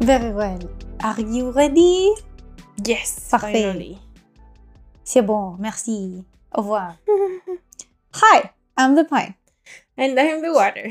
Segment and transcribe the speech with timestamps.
[0.00, 0.58] Very well.
[1.00, 2.12] Are you ready?
[2.84, 3.52] Yes, Parfait.
[3.52, 3.98] finally.
[5.04, 6.24] C'est bon, merci.
[6.52, 6.96] Au revoir.
[8.14, 9.34] Hi, I'm the pine.
[9.96, 10.90] and I'm the water.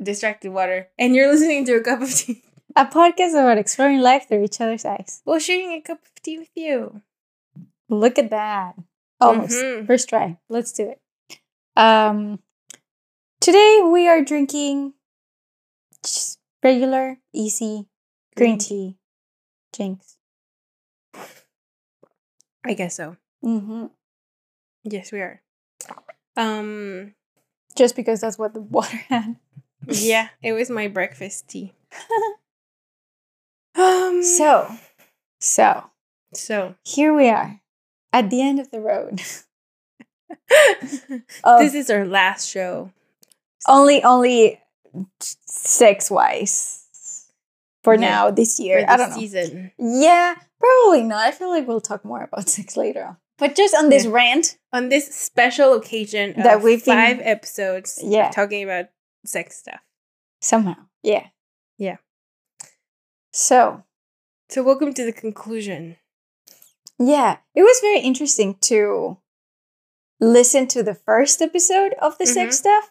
[0.00, 0.88] Distracted water.
[0.98, 2.42] And you're listening to a cup of tea.
[2.76, 5.22] A podcast about exploring life through each other's eyes.
[5.24, 7.02] Well, sharing a cup of tea with you.
[7.88, 8.74] Look at that.
[9.20, 9.52] Almost.
[9.58, 9.86] Mhm.
[9.86, 10.38] First try.
[10.48, 11.00] Let's do it.
[11.76, 12.38] Um
[13.40, 14.94] today we are drinking
[16.62, 17.86] regular, easy
[18.36, 18.96] green tea.
[19.72, 20.16] Jinx.
[22.64, 23.16] I guess so.
[23.42, 23.86] hmm
[24.84, 25.42] Yes, we are.
[26.36, 27.14] Um,
[27.76, 29.36] Just because that's what the water had.
[29.86, 31.72] yeah, it was my breakfast tea.
[33.74, 34.70] um, So,
[35.40, 35.84] so
[36.34, 37.60] so here we are
[38.12, 39.20] at the end of the road.
[41.44, 42.92] Of this is our last show.
[43.68, 44.60] only, only
[45.20, 46.86] sex wise
[47.82, 48.84] for Yeah, now this year.
[48.88, 49.16] I don't know.
[49.16, 49.72] season.
[49.78, 51.26] Yeah, probably not.
[51.26, 53.16] I feel like we'll talk more about sex later on.
[53.38, 54.10] But just on this Yeah.
[54.12, 58.30] rant, On this special occasion That we've been- five episodes, Yeah.
[58.30, 58.86] talking about
[59.24, 59.80] sex stuff.
[60.42, 61.26] somehow, yeah.
[61.78, 61.96] Yeah.
[63.32, 63.84] So,
[64.48, 65.96] So, welcome to the conclusion.
[66.98, 69.18] yeah, it was very interesting to
[70.20, 72.68] listen to the first episode of the sex mm-hmm.
[72.68, 72.90] stuff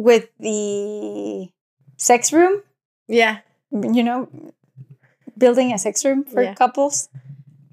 [0.00, 1.48] with the
[1.96, 2.62] sex room,
[3.08, 4.28] Yeah, you know,
[5.36, 6.54] building a sex room for Yeah.
[6.54, 7.08] couples.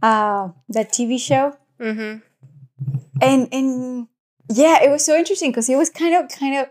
[0.01, 1.57] Uh, that TV show.
[1.79, 2.19] mm-hmm.
[3.21, 4.07] and and
[4.61, 6.65] yeah it was so interesting because it was kind of kind of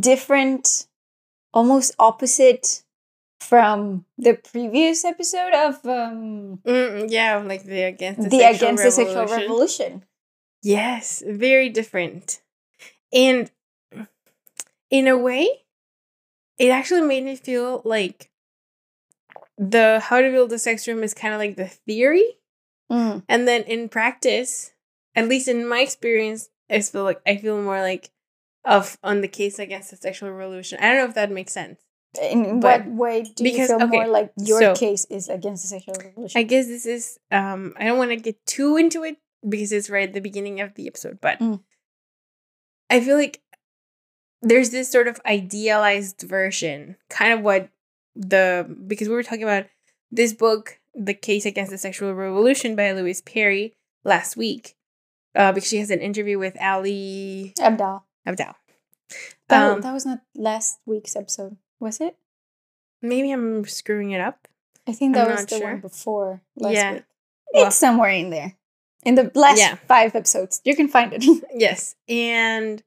[0.00, 0.86] different
[1.54, 2.82] almost opposite
[3.40, 8.84] from the previous episode of um Mm, yeah, like the against the, the, sexual against
[8.84, 9.42] the sexual revolution.
[9.42, 10.04] revolution
[10.62, 12.40] Yes, very different.
[13.12, 13.50] And
[14.92, 15.48] in a way,
[16.58, 18.30] it actually made me feel like
[19.58, 22.38] the how to build a sex room is kind of like the theory.
[22.90, 24.72] Mm, And then in practice,
[25.16, 28.10] at least in my experience, I feel like I feel more like
[28.64, 30.78] of on the case against the sexual revolution.
[30.80, 31.80] I don't know if that makes sense.
[32.20, 35.30] in But- what way do because- you feel okay, more like your so- case is
[35.30, 38.76] against the sexual revolution I guess this is um I don't want to get too
[38.76, 39.16] into it
[39.48, 41.62] because it's right at the beginning of the episode, but Mm.
[42.90, 43.40] I feel like
[44.42, 47.68] there's this sort of idealized version, kind of what
[48.14, 49.66] the because we were talking about
[50.10, 54.76] this book, The Case Against the Sexual Revolution by Louise Perry last week.
[55.34, 58.02] Uh, because she has an interview with Ali Abdaal.
[58.28, 58.54] Abdaal.
[59.48, 62.16] That, Um, that was not last week's episode was it
[63.00, 64.46] maybe I'm screwing it up.
[64.86, 65.72] i think I'm that was the sure.
[65.72, 66.92] one before last Yeah.
[66.94, 67.02] week
[67.54, 68.56] Well- it's somewhere in there
[69.04, 69.76] in the last Yeah.
[69.88, 71.24] five episodes you can find it
[71.54, 71.96] Yes.
[72.08, 72.82] And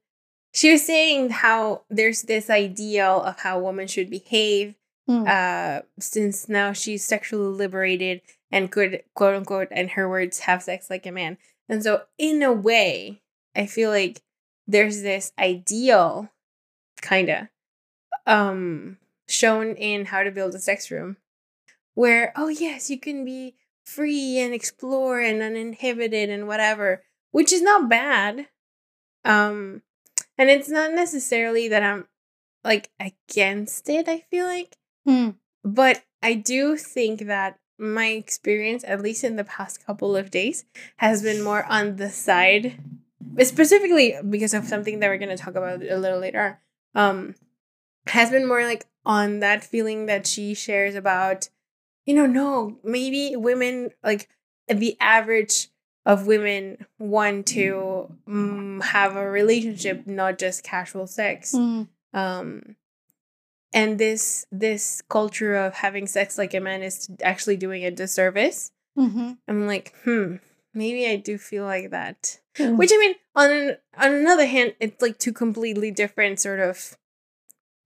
[0.56, 4.74] she was saying how there's this ideal of how women should behave
[5.08, 5.28] Mm.
[5.28, 10.90] uh, since now she's sexually liberated and could, quote unquote, in her words, have sex
[10.90, 11.38] like a man.
[11.68, 13.22] And so, in a way,
[13.54, 14.20] I feel like
[14.66, 16.28] there's this ideal,
[17.02, 17.46] kind of,
[18.26, 21.18] um, shown in How to Build a Sex Room,
[21.94, 27.62] where, oh, yes, you can be free and explore and uninhibited and whatever, which is
[27.62, 28.48] not bad.
[29.24, 29.82] Um,
[30.38, 32.06] and it's not necessarily that I'm
[32.64, 34.76] like against it, I feel like.
[35.06, 35.30] Hmm.
[35.64, 40.64] But I do think that my experience, at least in the past couple of days,
[40.96, 42.78] has been more on the side,
[43.40, 46.60] specifically because of something that we're going to talk about a little later.
[46.94, 47.34] Um,
[48.08, 51.48] has been more like on that feeling that she shares about,
[52.06, 54.28] you know, no, maybe women like
[54.68, 55.68] the average
[56.06, 61.88] of women want to um, have a relationship, not just casual sex Mm.
[62.14, 62.76] um
[63.74, 68.70] and this this culture of having sex like a man is actually doing a disservice
[68.96, 69.32] Mm-hmm.
[69.48, 70.36] i'm like hmm
[70.72, 72.78] maybe i do feel like that Mm.
[72.78, 76.96] which i mean on an, on another hand it's like two completely different sort of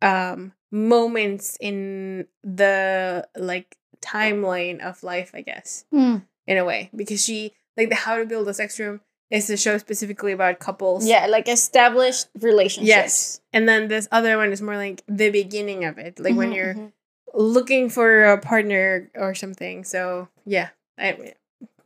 [0.02, 6.22] um moments in the like timeline of life i guess Mm.
[6.46, 9.00] in a way because she like the how to build a sex room
[9.30, 12.88] is a show specifically about couples Yeah, like established relationships.
[12.88, 13.40] Yes.
[13.52, 16.56] And then this other one is more like the beginning of it, like when Mhm,
[16.56, 16.92] you're mhm.
[17.34, 19.84] looking for a partner or something.
[19.84, 21.34] So yeah, I,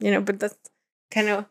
[0.00, 0.56] you know, but that's
[1.10, 1.44] kind of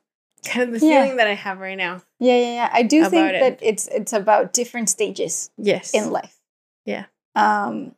[0.46, 1.04] kind of the Yeah.
[1.04, 2.02] feeling that I have right now.
[2.20, 2.70] Yeah, yeah, yeah.
[2.74, 3.40] I do think it.
[3.40, 5.94] that it's it's about different stages Yes.
[5.94, 6.36] in life.
[6.86, 7.06] Yeah.
[7.36, 7.96] Um,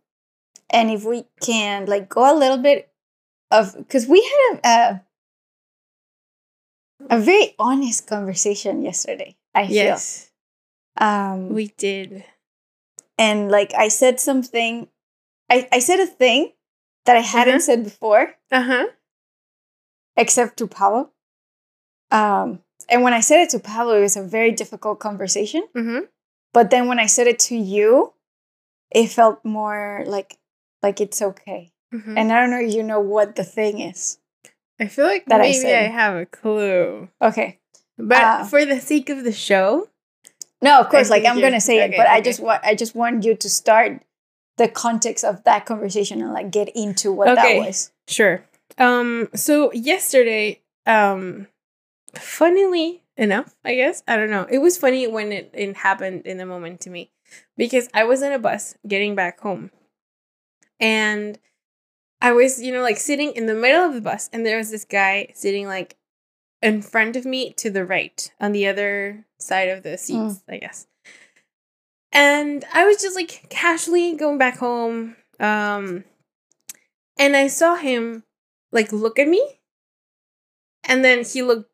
[0.70, 2.90] and if we can like go a little bit
[3.52, 5.05] of because we had a,
[7.10, 9.38] a very honest conversation yesterday.
[9.54, 9.76] I feel.
[9.76, 10.32] yes,
[10.98, 12.24] Um, we did.
[13.18, 14.88] and like I said something
[15.50, 16.54] I, I said a thing
[17.06, 17.70] that I hadn't Uh-huh.
[17.70, 18.86] said before, Uh huh.
[20.18, 21.12] except to Pablo.
[22.12, 22.60] Um,
[22.90, 25.68] and when I said it to Pablo, it was a very difficult conversation.
[25.76, 26.06] Mm-hmm.
[26.54, 28.14] But then when I said it to you,
[28.92, 30.38] it felt more like
[30.82, 31.72] like it's okay.
[31.94, 32.18] mm-hmm.
[32.18, 34.18] And I don't know you know what the thing is.
[34.80, 35.92] I feel like that maybe I, said.
[35.92, 37.60] have a clue, Okay.
[37.98, 39.90] but Uh, for the sake of the show,
[40.62, 42.96] No, of course, like I'm gonna say it, okay, but I just want I just
[42.96, 44.02] want you to start
[44.58, 47.60] the context of that conversation and like get into what Okay.
[47.60, 47.92] that was.
[48.08, 48.44] Sure.
[48.78, 51.48] Um, so yesterday, um,
[52.16, 54.46] funnily enough, I guess, I don't know.
[54.50, 57.12] It was funny when it, it happened in the moment to me
[57.58, 59.72] because I was in a bus getting back home
[60.80, 61.38] and
[62.22, 64.72] I was, you know, like sitting in the middle of the bus and there was
[64.72, 65.96] this guy sitting like
[66.62, 70.58] in front of me to the right on the other side of the seats, I
[70.58, 70.88] guess.
[72.12, 75.16] And I was just like casually going back home.
[75.40, 76.06] Um,
[77.18, 78.24] and I saw him
[78.72, 79.60] like look at me
[80.84, 81.70] and then he looked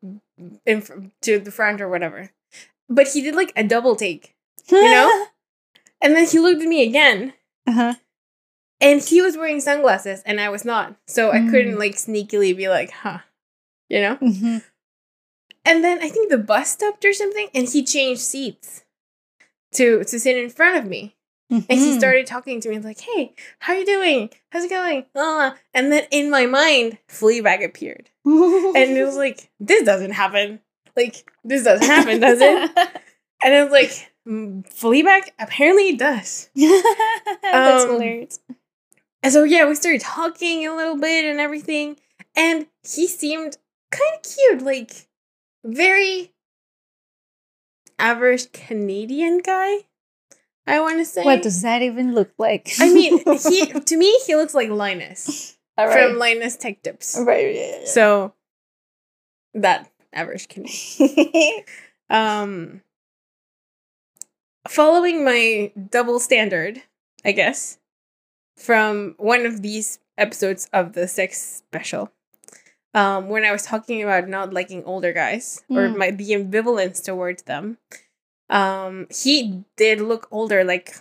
[0.66, 2.30] in fr- to the front or whatever
[2.88, 4.34] but he did like a double take
[4.70, 5.26] You know?
[6.00, 7.34] and then he looked at me again
[7.66, 7.94] uh-huh.
[8.82, 10.96] And he was wearing sunglasses and i was not.
[11.06, 11.50] So i Mm.
[11.50, 13.20] couldn't like sneakily be like huh
[13.88, 14.16] you know?
[14.16, 14.58] Hmm
[15.64, 18.84] and then i think the bus stopped or something and he changed seats
[19.74, 21.16] to to sit in front of me.
[21.50, 21.74] And Mm-hmm.
[21.84, 24.30] he started talking to me like hey how you doing?
[24.50, 25.04] How's it going?
[25.14, 25.56] Ah.
[25.74, 28.08] and then in my mind fleabag appeared.
[28.24, 30.60] And it was like this doesn't happen.
[30.96, 32.70] Like this doesn't happen does it?
[33.44, 33.92] And i was like
[34.26, 36.48] "Mm, fleabag apparently it does.
[37.42, 38.38] That's Um, hilarious.
[39.22, 41.96] And so yeah we started talking a little bit and everything
[42.36, 43.56] and he seemed
[43.90, 45.08] kind of cute like
[45.64, 46.32] very
[47.98, 49.78] average canadian guy
[50.66, 52.70] i want to say What does that even look like?
[52.80, 56.08] i mean he to me he looks like linus All right.
[56.10, 57.54] from linus tech tips right.
[57.54, 57.86] Yeah, yeah.
[57.86, 58.34] so
[59.54, 61.62] that average canadian
[62.10, 62.82] um
[64.68, 66.82] following my double standard
[67.24, 67.78] i guess
[68.66, 72.12] from one of these episodes of the sex special
[72.94, 75.96] um when i was talking about not liking older guys or Mm.
[76.00, 77.78] my the ambivalence towards them
[78.50, 80.94] um he did look older like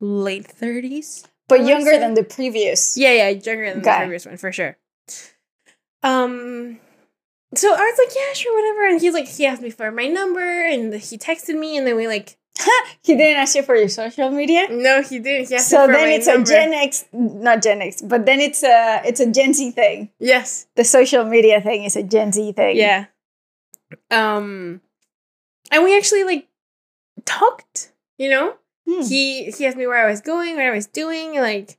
[0.00, 2.98] late 30s but younger than the previous.
[2.98, 4.00] yeah, yeah, younger than Guy.
[4.00, 4.76] the previous one for sure.
[6.02, 6.78] Um,
[7.54, 8.88] so I was like, yeah, sure, whatever.
[8.88, 11.94] And he's like, he asked me for my number, and he texted me, and then
[11.96, 12.36] we like,
[13.02, 14.66] He didn't ask you for your social media.
[14.70, 15.48] no, he didn't.
[15.48, 16.42] He So then it's number.
[16.42, 20.10] a Gen X, not Gen X, but then it's a it's a Gen Z thing.
[20.18, 22.76] yes, The social media thing is a Gen Z thing.
[22.76, 23.06] yeah.
[24.10, 24.80] Um,
[25.70, 26.48] and we actually like
[27.24, 27.92] talked.
[28.18, 28.54] You know,
[28.88, 29.02] Hmm.
[29.02, 31.78] he he asked me where I was going, what I was doing, like.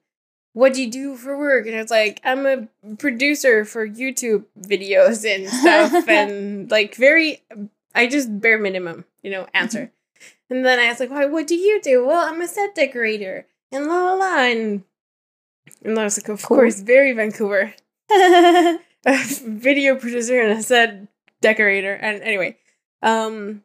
[0.54, 1.68] What do you do for work?
[1.68, 7.44] And I was like, I'm a producer for YouTube videos and stuff, and like very,
[7.94, 9.92] I just bare minimum, you know, answer.
[10.50, 12.06] And then I was like, Why, what do you do?
[12.06, 14.84] Well, I'm a set decorator, and la la la, and
[15.84, 16.58] and I was like, Of Cool.
[16.58, 17.74] course, very Vancouver,
[18.12, 18.80] a
[19.44, 21.08] video producer and a set
[21.42, 21.94] decorator.
[21.94, 22.58] And anyway,
[23.02, 23.64] um,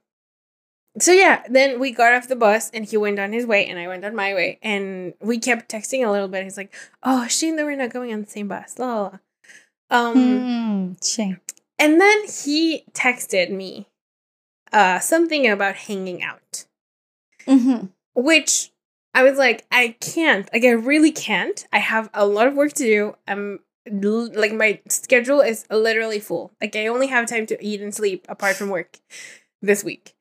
[0.98, 3.78] so yeah, then we got off the bus and he went on his way and
[3.78, 6.42] I went on my way and we kept texting a little bit.
[6.44, 9.02] He's like, "Oh, shame that we're not going on the same bus." La la.
[9.02, 9.18] la.
[9.90, 11.40] Um, Hmm, shame.
[11.78, 13.86] and then he texted me
[14.72, 16.64] uh something about hanging out,
[17.46, 17.86] Mm-hmm.
[18.14, 18.70] which
[19.14, 20.48] I was like, I can't.
[20.52, 21.66] Like, I really can't.
[21.72, 23.14] I have a lot of work to do.
[23.28, 26.52] I'm like, my schedule is literally full.
[26.60, 28.98] Like, I only have time to eat and sleep apart from work
[29.60, 30.14] this week.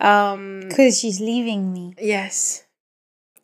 [0.00, 1.94] Um, Because she's leaving me.
[2.00, 2.64] yes.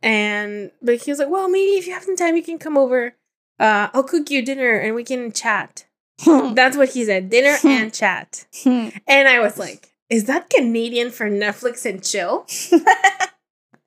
[0.03, 2.77] And, but he was like, well, maybe if you have some time, you can come
[2.79, 3.15] over.
[3.59, 5.87] Uh, I'll cook you dinner and we can chat.
[6.27, 8.47] That's what he said dinner and chat.
[8.63, 8.89] Hmm.
[9.07, 12.47] And I was like, is that Canadian for Netflix and chill?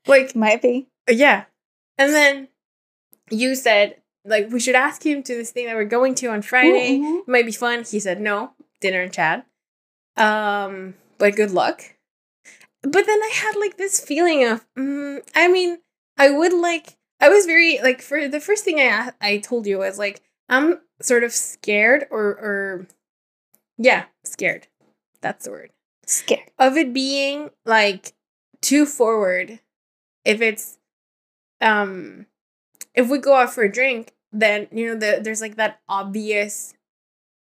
[0.08, 0.88] Like, Might be.
[1.08, 1.44] yeah.
[1.98, 2.48] And then
[3.30, 6.42] you said, like, we should ask him to this thing that we're going to on
[6.42, 6.98] Friday.
[7.00, 7.20] Mhm.
[7.20, 7.84] It might be fun.
[7.84, 9.46] He said no, dinner and chat.
[10.18, 11.84] Um, but good luck.
[12.82, 15.80] But then I had like this feeling of, mm, I mean,
[16.18, 19.78] I would like, I was very like for the first thing I I told you
[19.80, 22.88] was like I'm sort of scared or or
[23.78, 24.68] yeah scared.
[25.22, 25.72] That's the word
[26.10, 26.50] Scared.
[26.58, 28.14] of it being like
[28.62, 29.60] too forward
[30.26, 30.78] if it's
[31.62, 32.26] um
[32.96, 36.74] if we go out for a drink then you know the, there's like that obvious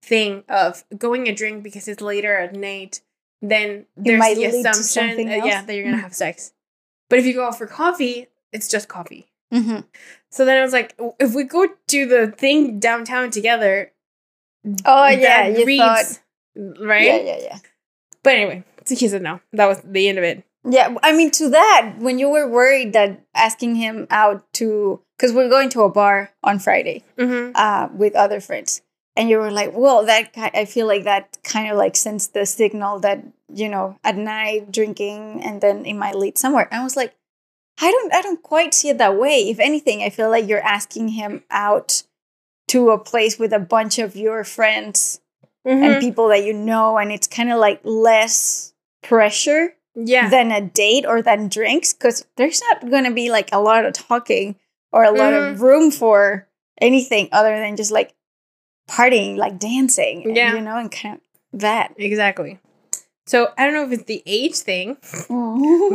[0.02, 3.02] thing of going a drink because it's later at night
[3.42, 6.02] then there's the assumption uh, yeah that you're gonna Mm.
[6.02, 6.54] have sex
[7.10, 9.82] but if you go out for coffee it's just coffee Mm-hmm.
[10.32, 13.92] So then I was like, if we go to the thing downtown together,
[14.84, 16.20] Oh yeah, you reads- thought.
[16.80, 17.04] right?
[17.06, 17.58] Yeah, yeah, yeah.
[18.24, 19.42] But anyway, so he said no.
[19.52, 20.44] That was the end of it.
[20.66, 25.34] Yeah, I mean, to that, when you were worried that asking him out to, because
[25.34, 27.52] we're going to a bar on Friday Mm-hmm.
[27.56, 28.82] uh, with other friends,
[29.18, 32.46] and you were like, well, that I feel like that kind of like sends the
[32.46, 36.70] signal that you know at night drinking, and then it might lead somewhere.
[36.72, 37.14] I was like,
[37.82, 39.50] I don't, I don't quite see it that way.
[39.50, 42.04] If anything, I feel like you're asking him out
[42.70, 45.20] to a place with a bunch of your friends
[45.66, 45.84] Mm-hmm.
[45.84, 50.30] and people that you know, and it's kind of like less pressure Yeah.
[50.30, 53.86] than a date or than drinks because there's not going to be like a lot
[53.86, 54.56] of talking
[54.92, 55.64] or a lot of Mm-hmm.
[55.64, 56.48] room for
[56.82, 58.14] anything other than just like
[58.90, 60.54] partying, like dancing, and, Yeah.
[60.56, 61.94] you know, and kind of that.
[61.98, 62.60] exactly.
[63.26, 64.98] So I don't know if it's the age thing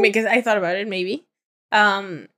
[0.01, 1.25] because I thought about it maybe.
[1.73, 2.29] Um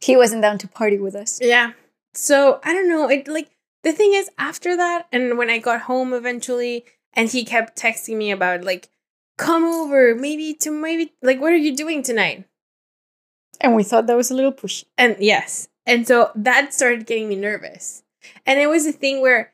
[0.00, 1.38] he wasn't down to party with us.
[1.42, 1.72] yeah.
[2.14, 3.08] So I don't know.
[3.10, 3.50] It like
[3.82, 6.84] the thing is after that and when I got home eventually
[7.14, 8.88] and he kept texting me about like
[9.36, 12.44] come over maybe to maybe like what are you doing tonight?
[13.60, 14.84] And we thought that was a little pushy.
[14.96, 15.68] And yes.
[15.86, 18.02] And so that started getting me nervous.
[18.46, 19.52] And it was a thing where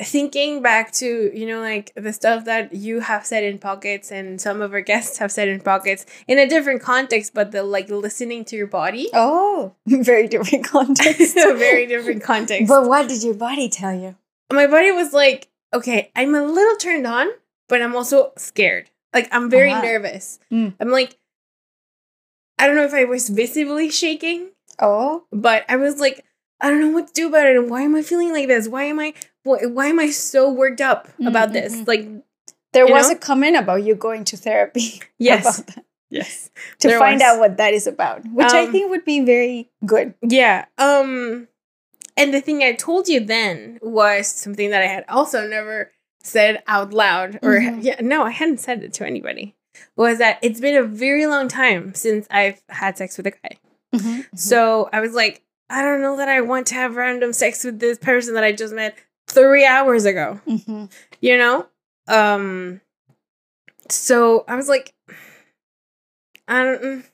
[0.00, 4.40] thinking back to, you know, like the stuff that you have said in pockets and
[4.40, 7.88] some of our guests have said in pockets in a different context, but the like
[7.88, 9.08] listening to your body.
[9.12, 11.36] Oh, very different context.
[11.36, 12.68] a very different context.
[12.68, 14.14] But what did your body tell you?
[14.52, 17.28] My body was like, okay, I'm a little turned on,
[17.68, 18.90] but I'm also scared.
[19.12, 19.82] Like I'm very Uh-huh.
[19.82, 20.38] nervous.
[20.52, 20.74] Mm.
[20.78, 21.18] I'm like,
[22.58, 24.50] I don't know if I was visibly shaking,
[24.80, 26.24] Oh, but I was like,
[26.60, 27.56] I don't know what to do about it.
[27.56, 28.68] And why am I feeling like this?
[28.68, 29.14] Why am I
[29.48, 31.74] why, why am I so worked up about this?
[31.74, 31.86] Mhm.
[31.88, 32.08] Like
[32.72, 33.14] there was know?
[33.16, 35.00] a comment about you going to therapy.
[35.18, 35.58] Yes.
[35.60, 36.50] about that, yes.
[36.80, 37.22] to There find was.
[37.22, 40.14] out what that is about, which I Um, think would be very good.
[40.22, 40.66] Yeah.
[40.78, 41.48] Um
[42.16, 46.62] and the thing I told you then was something that I had also never said
[46.66, 47.82] out loud or Mhm.
[47.82, 49.54] yeah, no, I hadn't said it to anybody.
[49.96, 53.58] Was that it's been a very long time since I've had sex with a guy.
[53.94, 54.20] Mm-hmm.
[54.36, 57.78] So I was like, I don't know that I want to have random sex with
[57.78, 58.96] this person that I just met
[59.28, 60.40] 3 hours ago.
[60.46, 60.86] hmm
[61.20, 61.66] you know?
[62.08, 62.80] Um
[63.90, 64.94] so i was like
[66.46, 67.04] i don't mm,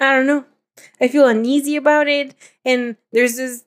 [0.00, 0.44] i don't know.
[1.00, 3.64] I feel uneasy about it and there's this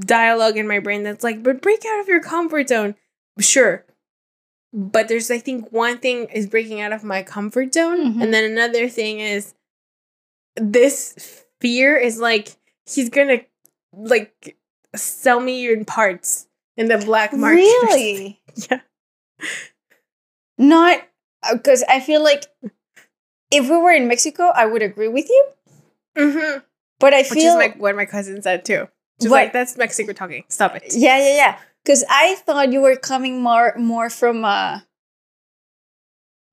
[0.00, 2.96] dialogue in my brain that's like but break out of your comfort zone.
[3.38, 3.84] Sure.
[4.72, 8.22] But there's i think one thing is breaking out of my comfort zone Mhm.
[8.22, 9.54] and then another thing is
[10.56, 12.56] this fear is like
[12.86, 13.40] he's gonna
[13.92, 14.56] like
[14.96, 16.47] sell me in parts
[16.78, 17.56] in the black market.
[17.56, 18.40] Really?
[18.70, 18.80] yeah
[20.56, 21.02] Not
[21.52, 22.44] because I feel like
[23.50, 25.48] if we were in Mexico, I would agree with you.
[26.16, 26.60] Mm-hmm.
[26.98, 28.88] But I Which feel is like what my cousin said too.
[29.20, 30.44] She's like, "That's Mexico talking.
[30.48, 31.58] Stop it." yeah, yeah, yeah.
[31.84, 34.80] Because I thought you were coming more more from uh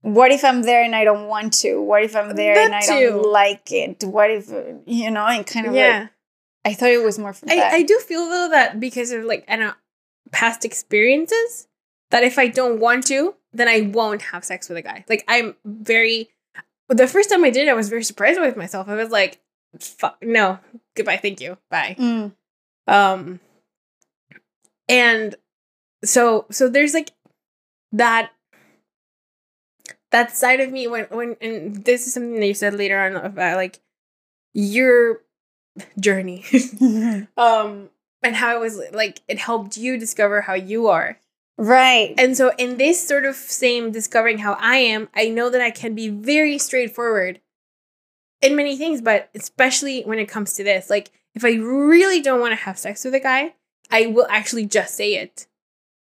[0.02, 1.82] what if I'm there and I don't want to?
[1.82, 4.04] What if I'm there and That I don't like it?
[4.04, 5.26] What if uh, you know?
[5.26, 6.08] And kind of like Yeah,
[6.64, 7.74] I thought it was more from that.
[7.74, 9.74] I, I do feel though that because of like I don't know,
[10.32, 11.68] past experiences,
[12.12, 15.06] that if I don't want to, then I won't have sex with a guy.
[15.10, 16.30] Like I'm very.
[16.88, 18.88] The first time I did, it, I was very surprised with myself.
[18.88, 19.42] I was like,
[19.80, 20.60] "Fuck no,
[20.96, 22.34] goodbye, thank you, bye." Mm.
[22.88, 23.40] um
[24.88, 25.36] and
[26.04, 27.12] so so there's like
[27.92, 28.32] that
[30.12, 33.16] that side of me when when and this is something that you said later on
[33.16, 33.80] about like
[34.54, 35.22] your
[36.00, 36.46] journey
[37.38, 37.90] um
[38.26, 41.20] and how it was like it helped you discover how you are
[41.58, 42.14] right.
[42.18, 45.72] and so in this sort of same discovering how i am i know that i
[45.72, 47.40] can be very straightforward
[48.42, 52.40] in many things but especially when it comes to this like if i really don't
[52.40, 53.54] want to have sex with a guy
[53.92, 55.48] i will actually just say it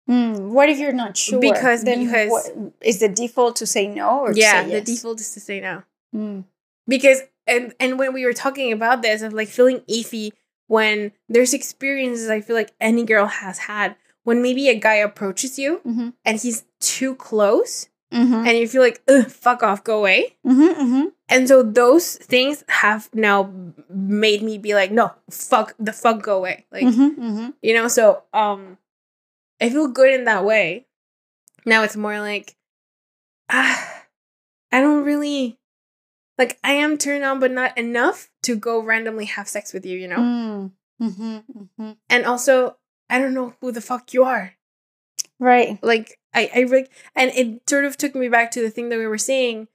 [0.09, 0.49] Mm.
[0.49, 1.39] What if you're not sure?
[1.39, 4.81] Because- then because- what, is the default to say no or to yeah say the
[4.81, 5.83] default is to say no
[6.15, 6.45] Mm.
[6.89, 10.33] because and and when we were talking about this of like feeling iffy
[10.71, 15.59] when there's experiences i feel like any girl has had when maybe a guy approaches
[15.59, 16.13] you Mhm.
[16.25, 18.47] and he's too close Mhm.
[18.47, 20.75] and you feel like Ugh, fuck off go away Mhm.
[20.79, 21.13] Mhm.
[21.29, 23.51] and so those things have now
[23.91, 27.17] made me be like no fuck the fuck go away like Mhm.
[27.19, 27.55] Mhm.
[27.63, 28.79] you know so um
[29.61, 30.87] i feel good in that way
[31.67, 32.55] now it's more like
[33.51, 34.05] ah
[34.73, 35.59] i don't really
[36.41, 39.97] like i am turned on but not enough to go randomly have sex with you
[39.99, 40.73] you know Mm.
[41.01, 41.45] Mhm.
[41.79, 41.97] Mhm.
[42.09, 42.77] and also
[43.09, 44.55] i don't know who the fuck you are
[45.39, 45.79] Right.
[45.83, 48.99] like i i really and it sort of took me back to the thing that
[48.99, 49.69] we were saying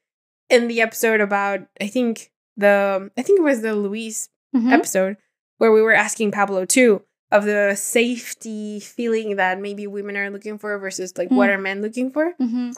[0.49, 4.71] in the episode about i think the i think it was the louise Mhm.
[4.71, 5.17] episode
[5.57, 10.57] where we were asking Pablo too of the safety feeling that maybe women are looking
[10.59, 11.53] for versus like what Mm.
[11.53, 12.33] are men looking for.
[12.39, 12.71] Mm-hmm.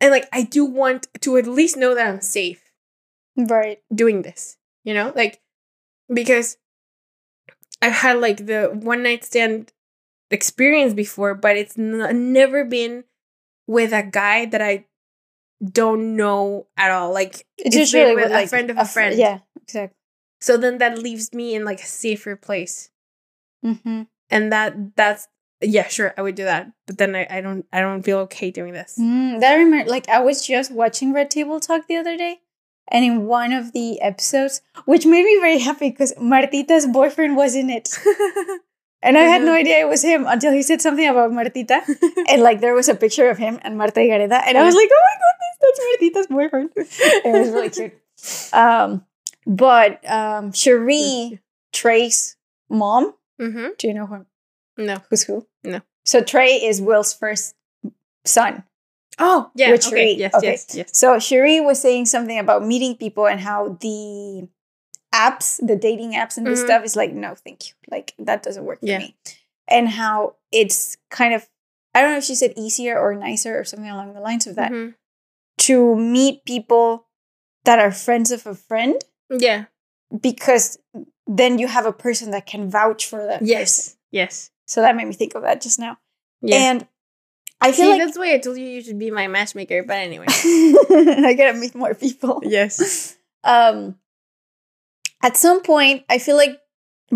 [0.00, 2.62] And like I do want to at least know that I'm safe
[3.38, 3.80] Right.
[3.94, 5.12] doing this, you know?
[5.14, 5.40] Like
[6.12, 6.56] because
[7.80, 9.72] I've had like the one night stand
[10.30, 13.04] experience before, but it's n- never been
[13.66, 14.86] with a guy that I
[15.64, 17.12] don't know at all.
[17.12, 19.18] Like It's, it's usually been with with like a friend of a fr- friend.
[19.18, 19.38] Yeah.
[19.62, 19.94] Exactly.
[20.40, 22.90] So then that leaves me in like a safer place.
[23.64, 24.02] Mm-hmm.
[24.30, 25.28] And that that's
[25.60, 26.70] yeah, sure, I would do that.
[26.86, 28.96] But then I, I don't I don't feel okay doing this.
[29.00, 32.40] Mm, that remember, like I was just watching Red Table Talk the other day,
[32.90, 37.54] and in one of the episodes, which made me very happy because Martita's boyfriend was
[37.54, 37.88] in it,
[39.02, 39.60] and I had no Mhm.
[39.60, 41.82] idea it was him until he said something about Martita,
[42.28, 44.90] and like there was a picture of him and Marta Gareda, and I was like,
[44.92, 46.70] oh my goodness, that's Martita's boyfriend.
[47.24, 47.92] it was really cute.
[48.52, 49.04] Um,
[49.46, 51.38] but um, Sheree,
[51.72, 52.36] Trey's
[52.68, 53.14] mom.
[53.40, 53.68] mm-hmm.
[53.78, 54.26] Do you know who,
[54.76, 54.98] No.
[55.10, 55.46] who's who?
[55.64, 55.80] No.
[56.04, 57.54] So Trey is Will's first
[58.24, 58.64] son.
[59.18, 59.70] Oh, yeah.
[59.72, 60.14] With okay.
[60.14, 60.50] Yes, Okay.
[60.52, 60.90] yes, yes.
[60.92, 64.48] So Sheree was saying something about meeting people and how the
[65.14, 66.64] apps, the dating apps and this Mhm.
[66.66, 67.74] stuff is like, no, thank you.
[67.90, 68.98] Like that doesn't work for Yeah.
[68.98, 69.16] me.
[69.66, 71.48] And how it's kind of
[71.94, 74.54] I don't know if she said easier or nicer or something along the lines of
[74.56, 74.94] that Mhm.
[75.58, 77.06] to meet people
[77.64, 79.64] that are friends of a friend Yeah.
[80.20, 80.78] because
[81.26, 83.40] then you have a person that can vouch for that.
[83.40, 83.46] person.
[83.48, 83.96] Yes.
[84.12, 84.50] Yes.
[84.66, 85.98] So that made me think of that just now.
[86.42, 86.56] Yeah.
[86.56, 86.86] And
[87.60, 89.82] I See, feel like that's why I told you you should be my matchmaker.
[89.82, 90.26] But anyway.
[90.30, 92.40] I gotta meet more people.
[92.46, 93.16] yes.
[93.44, 93.96] um
[95.22, 96.60] at some point i feel like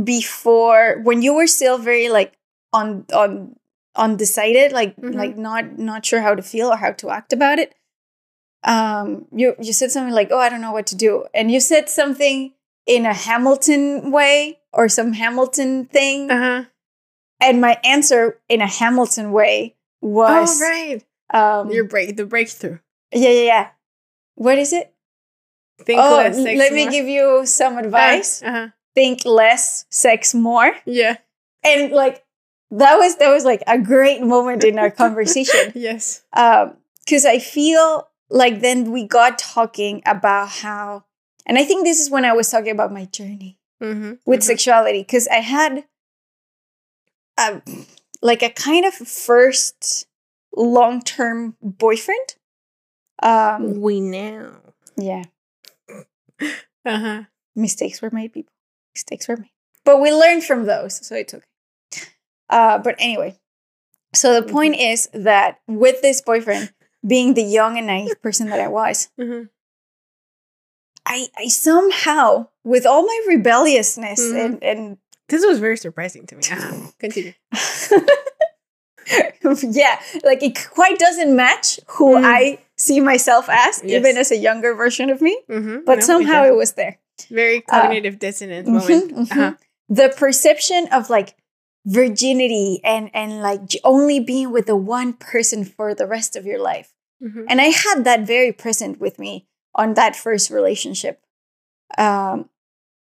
[0.04, 2.32] before when you were still very like
[2.72, 3.54] on on
[3.96, 5.14] undecided like Mhm.
[5.14, 7.74] like not not sure how to feel or how to act about it
[8.64, 11.60] um you you said something like oh i don't know what to do and you
[11.60, 12.52] said something
[12.86, 16.64] in a hamilton way or some hamilton thing Uh huh.
[17.40, 21.04] and my answer in a hamilton way was Oh right.
[21.32, 22.16] um Your break.
[22.16, 22.78] The breakthrough.
[23.12, 23.68] yeah yeah yeah
[24.34, 24.92] what is it
[25.80, 26.36] Think oh less.
[26.36, 28.68] Sex let me give you some advice Uh huh.
[28.94, 30.72] think less, sex more.
[30.84, 31.16] Yeah.
[31.64, 32.24] And like
[32.70, 35.72] that was that was like a great moment in our conversation.
[35.74, 36.22] Yes.
[36.34, 41.04] Um, because I feel like then we got talking about how
[41.46, 44.12] and I think this is when I was talking about my journey Mm-hmm.
[44.24, 45.00] with sexuality.
[45.02, 45.84] Because I had
[47.38, 47.60] a
[48.22, 50.06] like a kind of first
[50.56, 52.36] long-term boyfriend.
[53.22, 54.54] Um we know.
[54.96, 55.24] yeah.
[56.84, 57.22] Uh huh.
[57.54, 58.52] mistakes were made, people.
[58.94, 59.50] Mistakes were made.
[59.84, 61.44] But we learned from those, so it's okay.
[62.50, 63.38] Uh, but anyway,
[64.14, 66.72] so the point is that with this boyfriend,
[67.06, 69.44] being the young and naive person that I was, Mm-hmm.
[71.04, 74.44] I, I somehow, with all my rebelliousness Mhm.
[74.44, 76.42] and, and This was very surprising to me.
[76.50, 76.90] Uh-huh.
[76.98, 77.32] Continue.
[79.70, 82.24] yeah, like it quite doesn't match who Mm.
[82.24, 83.98] I see myself as, Yes.
[84.00, 85.38] even as a younger version of me.
[85.50, 85.78] Mm-hmm.
[85.84, 86.98] But somehow it was there.
[87.30, 89.12] very cognitive dissonance Mhm, moment.
[89.14, 89.30] mhm.
[89.30, 89.52] Uh-huh.
[89.88, 91.34] the perception of like
[91.86, 96.58] virginity and and like only being with the one person for the rest of your
[96.58, 97.44] life Mhm.
[97.48, 101.20] and i had that very present with me on that first relationship
[101.98, 102.48] um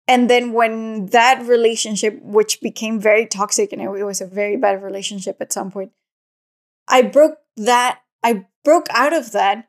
[0.06, 4.82] and then when that relationship which became very toxic and it was a very bad
[4.82, 5.92] relationship at some point
[6.88, 9.68] i broke that i broke out of that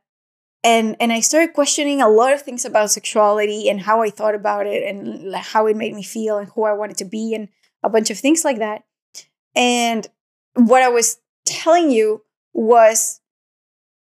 [0.63, 4.35] and and i started questioning a lot of things about sexuality and how i thought
[4.35, 7.49] about it and how it made me feel and who i wanted to be and
[7.85, 8.83] a bunch of things like that.
[9.55, 10.07] And
[10.55, 13.21] what i was telling you was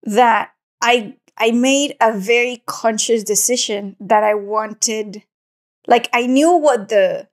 [0.03, 5.23] that i i made a very conscious decision that i wanted
[5.87, 7.27] like i knew what the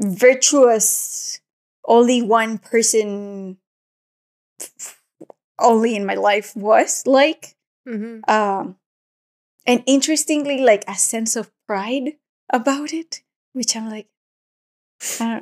[0.00, 1.40] virtuous
[1.86, 3.56] only one person
[5.58, 8.28] only in my life was like Mhm.
[8.28, 8.76] um
[9.66, 12.14] and interestingly like a sense of pride
[12.50, 14.08] about it which i'm like
[15.20, 15.40] uh,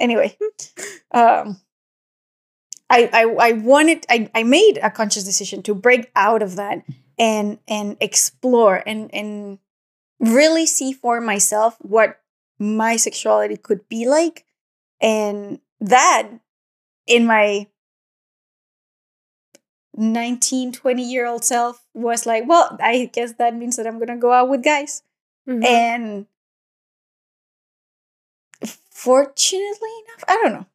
[0.00, 0.36] anyway
[1.12, 1.60] um
[2.90, 6.82] I, I i wanted I, I made a conscious decision to break out of that
[7.18, 9.58] and and explore and and
[10.20, 12.20] really see for myself what
[12.58, 14.44] my sexuality could be like
[15.00, 16.28] and that
[17.06, 17.66] in my
[19.96, 24.16] 19 20 year old self was like well i guess that means that i'm gonna
[24.16, 25.02] go out with guys.
[25.48, 25.64] Mhm.
[25.64, 26.26] and
[28.90, 30.66] fortunately enough i don't know.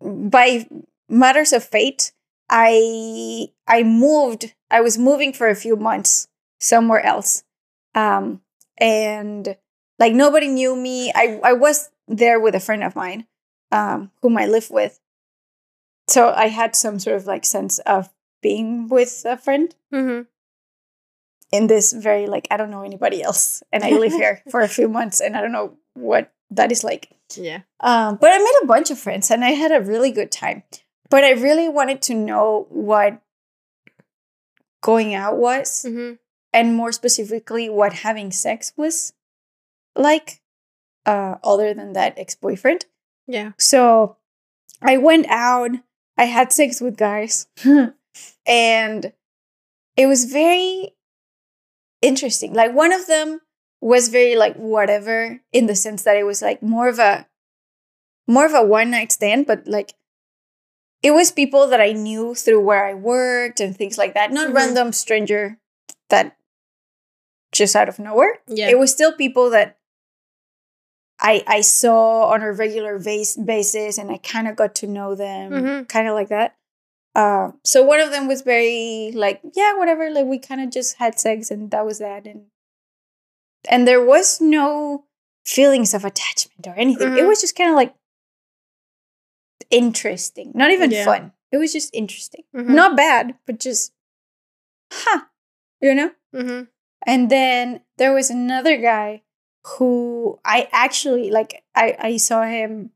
[0.00, 0.66] By
[1.08, 2.12] matters of fate
[2.50, 6.28] i i moved i was moving for a few months
[6.60, 7.42] somewhere else
[7.94, 8.40] um
[8.78, 9.56] and
[9.98, 11.12] Like nobody knew me.
[11.14, 13.26] I I was there with a friend of mine,
[13.70, 14.98] um, whom I live with.
[16.08, 18.10] So I had some sort of like sense of
[18.42, 20.22] being with a friend Mm-hmm.
[21.52, 24.68] in this very like I don't know anybody else, and I live here for a
[24.68, 27.08] few months, and I don't know what that is like.
[27.36, 27.62] Yeah.
[27.80, 30.62] Um, but I made a bunch of friends, and I had a really good time.
[31.08, 33.22] But I really wanted to know what
[34.82, 36.14] going out was, Mm-hmm.
[36.54, 39.12] And more specifically, what having sex was
[39.94, 40.40] like,
[41.04, 42.86] uh, other than that ex boyfriend.
[43.26, 43.52] Yeah.
[43.58, 44.16] So
[44.80, 45.72] I went out,
[46.16, 47.46] I had sex with guys,
[48.46, 49.12] and
[49.96, 50.94] it was very
[52.02, 52.52] interesting.
[52.54, 53.40] Like one of them
[53.80, 57.26] was very like whatever in the sense that it was like more of a
[58.26, 59.94] more of a one night stand, but like
[61.02, 64.32] it was people that I knew through where I worked and things like that.
[64.32, 64.54] Not Mhm.
[64.54, 65.58] random stranger
[66.08, 66.36] that
[67.54, 68.68] just out of nowhere Yeah.
[68.68, 69.78] it was still people that
[71.20, 75.14] I I saw on a regular base, basis, and I kind of got to know
[75.14, 75.88] them, Mhm.
[75.88, 76.56] kind of like that.
[77.14, 80.10] Uh, so one of them was very like, yeah, whatever.
[80.10, 82.50] Like we kind of just had sex, and that was that, and
[83.68, 85.06] and there was no
[85.46, 87.16] feelings of attachment or anything.
[87.16, 87.28] It Mhm.
[87.28, 87.94] was just kind of like
[89.70, 91.04] interesting, not even Yeah.
[91.04, 91.32] fun.
[91.52, 92.74] It was just interesting, Mhm.
[92.74, 93.92] not bad, but just,
[94.92, 95.26] huh,
[95.80, 96.10] you know.
[97.06, 99.22] And then there was another guy
[99.78, 102.90] who I actually like I, I saw him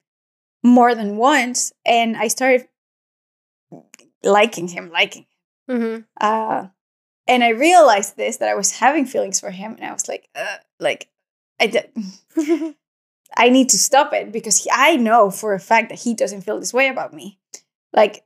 [0.62, 2.68] more than once and I started
[4.23, 5.27] liking him, liking
[5.71, 6.01] Mm-hmm.
[6.18, 6.68] uh
[7.27, 10.31] and I realized this that I was having feelings for him and I was like
[10.35, 11.11] uh, like
[11.61, 12.75] I d-
[13.37, 16.40] I need to stop it because he, I know for a fact that he doesn't
[16.40, 17.38] feel this way about me.
[17.92, 18.25] Like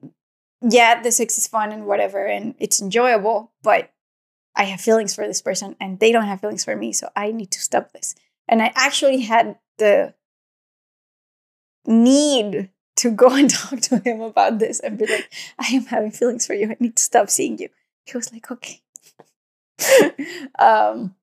[0.61, 3.91] yeah, the sex is fun and whatever and it's enjoyable, but
[4.55, 7.33] I have feelings for this person and they don't have feelings for me, so I
[7.33, 8.15] need to stop this.
[8.49, 10.15] And I actually had the
[11.87, 16.11] need to go and talk to him about this and be like, I am having
[16.11, 16.71] feelings for you.
[16.71, 17.69] I need to stop seeing you.
[18.05, 18.83] He was like, okay.
[20.59, 21.15] um,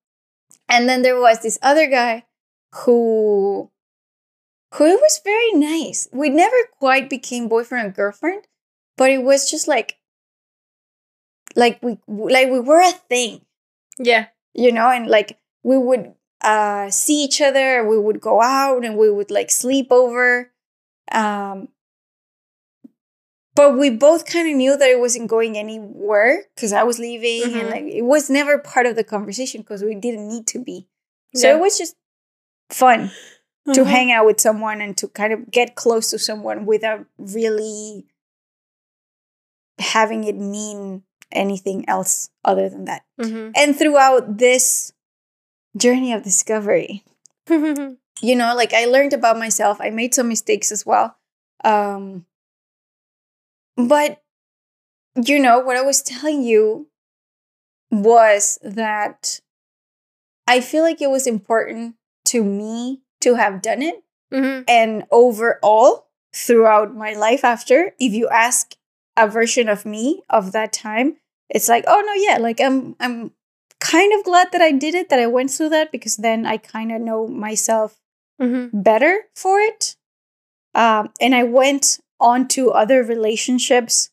[0.68, 2.26] and then there was this other guy
[2.74, 3.70] who
[4.76, 6.08] who was very nice.
[6.12, 8.48] We never quite became boyfriend and girlfriend,
[8.98, 9.98] but it was just like
[11.56, 13.42] like we like we were a thing
[13.98, 14.28] yeah.
[14.54, 18.98] you know and like we would uh see each other we would go out and
[18.98, 20.52] we would like sleep over
[21.12, 21.68] um
[23.56, 27.44] but we both kind of knew that it wasn't going anywhere because i was leaving
[27.60, 27.72] and Mhm.
[27.72, 30.88] like it was never part of the conversation because we didn't need to be
[31.36, 31.56] so Yeah.
[31.58, 31.96] it was just
[32.70, 33.12] fun
[33.74, 33.92] to Uh-huh.
[33.92, 38.06] hang out with someone and to kind of get close to someone without really
[39.80, 43.52] having it mean anything else other than that Mhm.
[43.56, 44.94] and throughout this
[45.78, 47.04] journey of discovery
[48.22, 51.16] you know like i learned about myself i made some mistakes as well
[51.64, 52.26] um
[53.78, 54.22] but
[55.16, 56.88] you know what i was telling you
[57.92, 59.40] was that
[60.48, 64.64] i feel like it was important to me to have done it Mhm.
[64.68, 68.76] and overall throughout my life after if you ask
[69.18, 71.18] a version of me of that time
[71.50, 73.32] it's like oh no yeah like i'm i'm
[73.80, 76.58] kind of glad that i did it that i went through that because then i
[76.58, 78.00] kind of know myself
[78.42, 78.70] Mhm.
[78.74, 79.96] better for it
[80.76, 84.12] um, and i went on to other relationships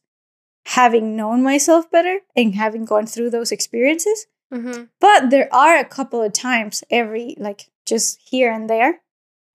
[0.66, 4.88] having known myself better and having gone through those experiences Mhm.
[5.00, 9.00] but there are a couple of times every like just here and there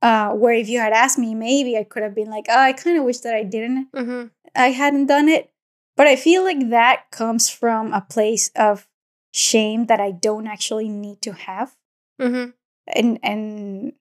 [0.02, 2.74] uh, where if you had asked me maybe i could have been like oh i
[2.74, 4.32] kind of wish that i didn't Mhm.
[4.56, 5.51] i hadn't done it
[5.98, 8.88] but i feel like that comes from a place of
[9.34, 11.76] shame that i don't actually need to have
[12.20, 12.54] Mhm.
[12.88, 13.94] and and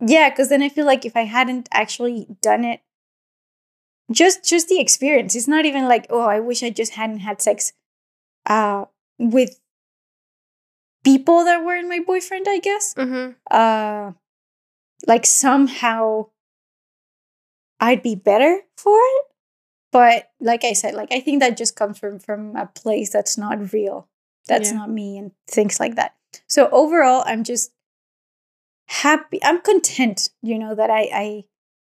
[0.00, 2.80] yeah because then i feel like if i hadn't actually done it
[4.10, 7.42] just just the experience it's not even like oh i wish i just hadn't had
[7.42, 7.72] sex
[8.46, 8.84] uh
[9.18, 9.60] with
[11.04, 13.36] people that weren't my boyfriend i guess Mhm.
[13.50, 14.12] uh
[15.06, 16.26] like somehow
[17.80, 19.24] i'd be better for it
[19.92, 23.36] but like i said like i think that just comes from from a place that's
[23.38, 24.08] not real
[24.46, 24.78] that's Yeah.
[24.78, 26.14] not me and things like that
[26.46, 27.72] so overall i'm just
[28.86, 31.44] happy i'm content you know that i i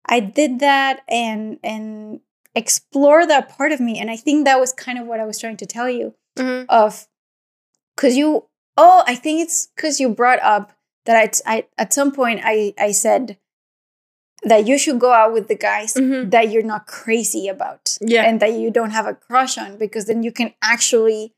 [0.07, 2.19] i did that and and
[2.53, 5.39] explore that part of me and i think that was kind of what i was
[5.39, 6.65] trying to tell you Mhm.
[6.69, 7.07] of
[7.95, 8.45] because you
[8.77, 10.73] oh i think it's because you brought up
[11.05, 13.37] that I, I at some point i i said
[14.43, 16.31] that you should go out with the guys Mhm.
[16.31, 18.23] that you're not crazy about Yeah.
[18.23, 21.33] and that you don't have a crush on because then you can actually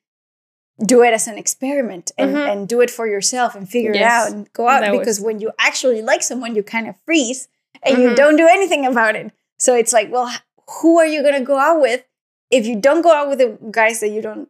[0.86, 2.52] do it as an experiment and, Mhm.
[2.52, 5.40] and do it for yourself and figure it out and go out That because when
[5.40, 7.48] you actually like someone you kind of freeze
[7.84, 8.16] and you Mhm.
[8.16, 10.32] don't do anything about it so it's like well
[10.82, 12.04] who are you going to go out with
[12.50, 14.50] if you don't go out with the guys that you don't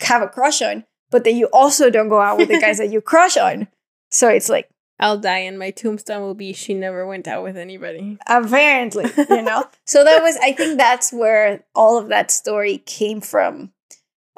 [0.00, 2.90] have a crush on but then you also don't go out with the guys that
[2.90, 3.68] you crush on
[4.10, 4.68] so it's like
[5.00, 8.16] I'll die and my tombstone will be she never went out with anybody.
[8.26, 13.20] apparently you know so that was i think that's where all of that story came
[13.20, 13.72] from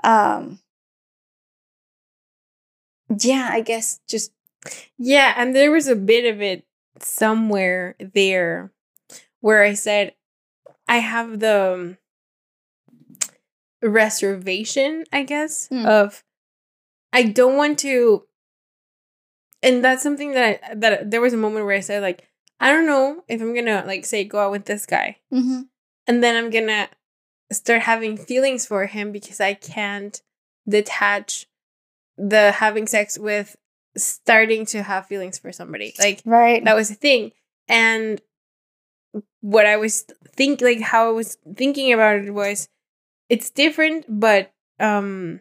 [0.03, 0.59] um
[3.21, 4.33] yeah i guess just
[4.99, 6.67] Yeah, and there was a bit of it
[6.99, 8.73] somewhere there
[9.41, 10.15] where I said
[10.89, 11.99] I have the um,
[13.83, 15.87] reservation, I guess, Mm.
[15.87, 16.25] of
[17.13, 18.27] I don't want to
[19.67, 22.29] and that's something that I, that there was a moment where I said like
[22.61, 25.63] I don't know if I'm to like say go out with this guy mm-hmm.
[26.07, 26.89] and then I'm to
[27.53, 30.21] start having feelings for him because I can't
[30.69, 31.47] detach
[32.17, 33.57] the having sex with
[33.97, 35.95] starting to have feelings for somebody.
[35.99, 37.33] Like right that was a thing.
[37.69, 38.21] And
[39.41, 42.69] what I was think like how I was thinking about it was
[43.29, 45.41] it's different, but um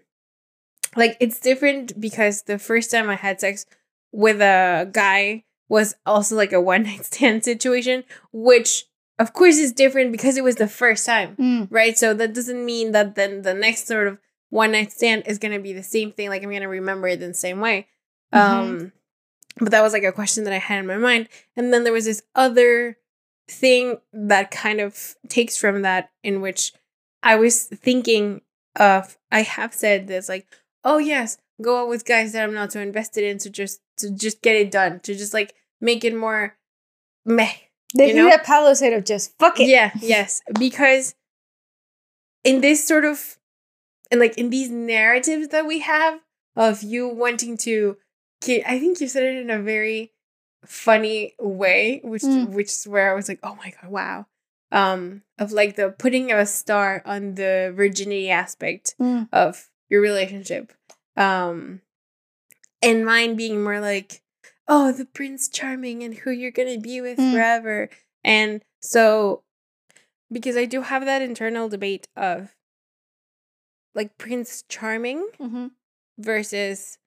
[0.95, 3.65] like it's different because the first time I had sex
[4.15, 8.85] with a guy was also like a one night stand situation, which
[9.19, 11.67] of course is different because it was the first time Mm.
[11.69, 11.97] right?
[11.97, 14.17] So that doesn't mean that then the next sort of
[14.49, 16.29] one night stand is gonna be the same thing.
[16.29, 17.87] Like I'm gonna remember it in the same way.
[18.31, 18.91] Um,
[19.59, 21.93] but that was like a question that I had in my mind, and then there
[21.93, 22.97] was this other
[23.47, 26.73] thing that kind of takes from that, in which
[27.23, 28.41] I was thinking
[28.75, 29.17] of.
[29.31, 30.47] I have said this, like,
[30.83, 34.11] oh yes, go out with guys that I'm not so invested in, to just to
[34.11, 36.55] just get it done, to just like make it more
[37.25, 37.51] meh.
[37.93, 38.29] the thing know?
[38.29, 40.41] that Pablo said of just fuck it Yeah, yes.
[40.59, 41.15] Because
[42.43, 43.37] in this sort of
[44.11, 46.19] and like in these narratives that we have
[46.55, 47.97] of you wanting to
[48.47, 50.11] I think you said it in a very
[50.65, 52.49] funny way, which Mm.
[52.49, 54.25] which is where I was like, oh my god, wow.
[54.71, 59.29] Um, of like the putting of a star on the virginity aspect Mm.
[59.31, 60.73] of your relationship.
[61.17, 61.81] Um
[62.85, 64.21] and mine being more like,
[64.67, 67.33] oh, the prince charming and who you're gonna be with Mm.
[67.33, 67.89] forever.
[68.23, 69.43] And so
[70.31, 72.55] because I do have that internal debate of
[73.93, 75.67] like Prince Charming Mm-hmm.
[76.17, 76.97] versus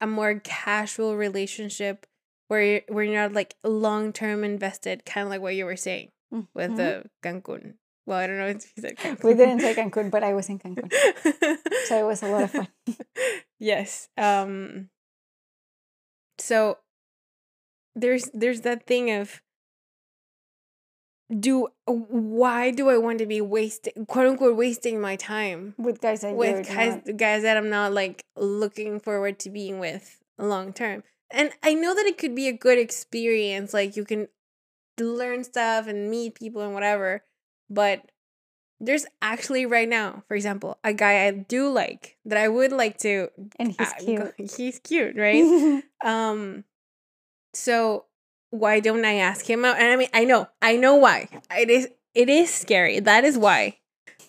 [0.00, 2.06] a more casual relationship
[2.48, 5.76] where you're, where you're not like long term invested, kind of like what you were
[5.76, 6.10] saying
[6.54, 6.76] with Mhm.
[6.76, 7.74] the Cancun.
[8.06, 9.22] Well, I don't know if you said Cancun.
[9.24, 10.90] we didn't say Cancun but I was in Cancun
[11.86, 12.68] so it was a lot of fun
[13.60, 14.08] yes.
[14.16, 14.88] Um
[16.42, 16.78] so
[17.94, 19.42] there's there's that thing of
[21.38, 26.20] do why do I want to be wasting quote unquote wasting my time with guys
[26.22, 30.72] that with guys not- guys that I'm not like looking forward to being with long
[30.72, 31.04] term.
[31.30, 34.28] And I know that it could be a good experience, like you can
[35.00, 37.24] learn stuff and meet people and whatever,
[37.70, 38.10] but
[38.82, 42.98] there's actually right now, for example, a guy I do like that I would like
[42.98, 45.82] to and he's uh, cute go- he's cute, right?
[46.04, 46.64] um
[47.54, 48.06] so
[48.50, 49.78] why don't I ask him out?
[49.78, 51.28] And I mean, I know, I know why.
[51.56, 52.98] It is it is scary.
[52.98, 53.78] That is why.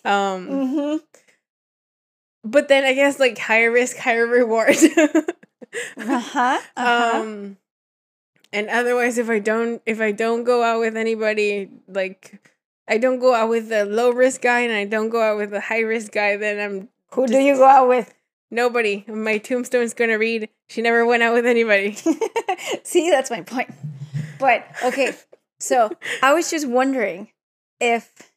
[0.04, 0.96] Um mm-hmm.
[2.44, 4.76] but then I guess like higher risk, higher reward.
[5.98, 7.20] uh-huh, uh-huh.
[7.20, 7.56] Um
[8.52, 12.53] and otherwise if I don't if I don't go out with anybody like
[12.86, 15.50] I don't go out with the low risk guy and I don't go out with
[15.50, 18.14] the high risk guy, then I'm who do you go out with
[18.50, 19.04] nobody.
[19.08, 21.94] My tombstone's gonna read she never went out with anybody.
[22.82, 23.70] See, that's my point.
[24.38, 25.14] But okay,
[25.60, 25.90] so
[26.22, 27.28] I was just wondering
[27.80, 28.32] if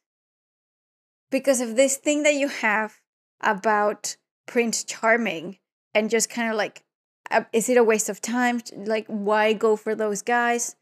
[1.30, 3.00] because of this thing that you have
[3.40, 5.58] about Prince Charming
[5.94, 6.84] and just kind of like,
[7.30, 8.60] uh, is it a waste of time?
[8.74, 10.76] Like, why go for those guys?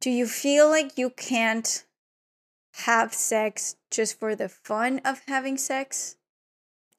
[0.00, 1.84] Do you feel like you can't
[2.72, 6.16] have sex just for the fun of having sex?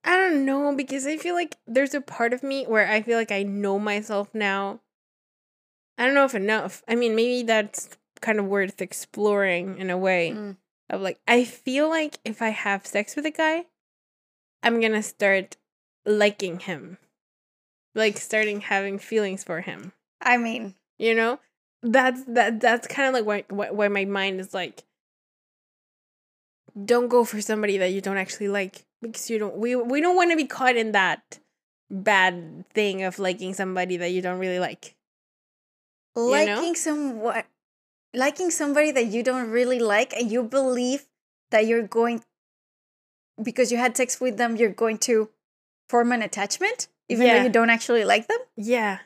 [0.03, 3.17] I don't know because I feel like there's a part of me where I feel
[3.17, 4.81] like I know myself now.
[5.97, 6.81] I don't know if enough.
[6.87, 7.89] I mean, maybe that's
[8.21, 10.57] kind of worth exploring in a way Mm.
[10.89, 13.65] of like I feel like if I have sex with a guy,
[14.63, 15.57] I'm going to start
[16.05, 16.97] liking him.
[17.93, 19.91] Like starting having feelings for him.
[20.21, 21.39] I mean, You know?
[21.83, 24.83] That's that that's kind of like why, why why my mind is like
[26.85, 30.15] don't go for somebody that you don't actually like because you don't we we don't
[30.15, 31.39] want to be caught in that
[31.89, 34.95] bad thing of liking somebody that you don't really like.
[36.15, 36.29] know?
[36.31, 37.43] liking someone
[38.13, 41.07] liking somebody that you don't really like and you believe
[41.51, 42.21] that you're going
[43.41, 45.29] because you had sex with them you're going to
[45.89, 47.37] form an attachment, even Yeah.
[47.37, 48.39] though you don't actually like them.
[48.55, 48.99] Yeah.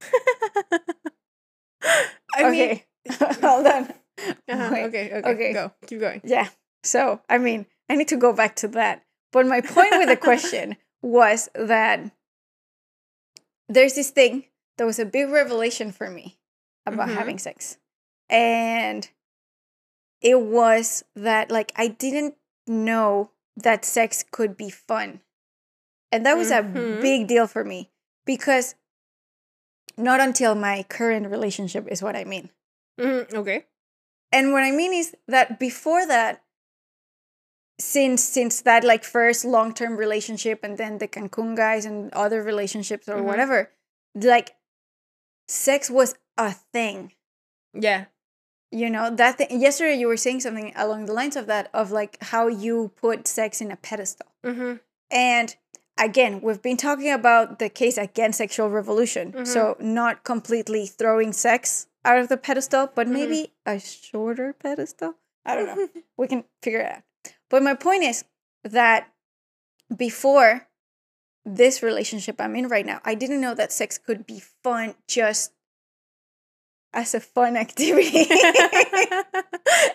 [2.34, 3.84] I mean, okay, hold on.
[4.48, 4.84] uh-huh, Wait.
[4.86, 5.52] okay, okay, okay.
[5.52, 6.20] go, keep going.
[6.24, 6.48] Yeah.
[6.82, 9.02] So, I mean, I need to go back to that.
[9.32, 12.10] But my point with the question was that
[13.68, 14.44] there's this thing
[14.76, 16.38] that was a big revelation for me
[16.86, 17.14] about Mhm.
[17.14, 17.78] having sex.
[18.28, 19.08] And
[20.20, 22.34] it was that, like, I didn't
[22.66, 25.20] know that sex could be fun.
[26.12, 26.98] And that was Mhm.
[26.98, 27.90] a big deal for me
[28.24, 28.74] because
[29.96, 32.50] not until my current relationship is what I mean.
[33.00, 33.66] Mhm, okay.
[34.32, 36.42] And what I mean is that before that,
[37.78, 42.42] since since that like first long term relationship and then the Cancun guys and other
[42.42, 43.24] relationships or Mhm.
[43.24, 43.70] whatever,
[44.14, 44.54] like
[45.48, 47.12] sex was a thing.
[47.72, 48.06] Yeah.
[48.70, 49.60] You know that thing.
[49.60, 53.26] Yesterday you were saying something along the lines of that of like how you put
[53.26, 54.28] sex in a pedestal.
[54.44, 54.76] Mm-hmm.
[55.10, 55.56] And
[55.98, 59.32] again, we've been talking about the case against sexual revolution.
[59.32, 59.46] Mhm.
[59.46, 63.12] So not completely throwing sex out of the pedestal, but Mhm.
[63.12, 65.14] maybe a shorter pedestal.
[65.44, 65.88] I don't know.
[66.16, 67.02] we can figure it out.
[67.48, 68.24] But my point is
[68.64, 69.12] that
[69.94, 70.68] before
[71.44, 75.52] this relationship I'm in right now, I didn't know that sex could be fun just
[76.92, 78.20] as a fun activity.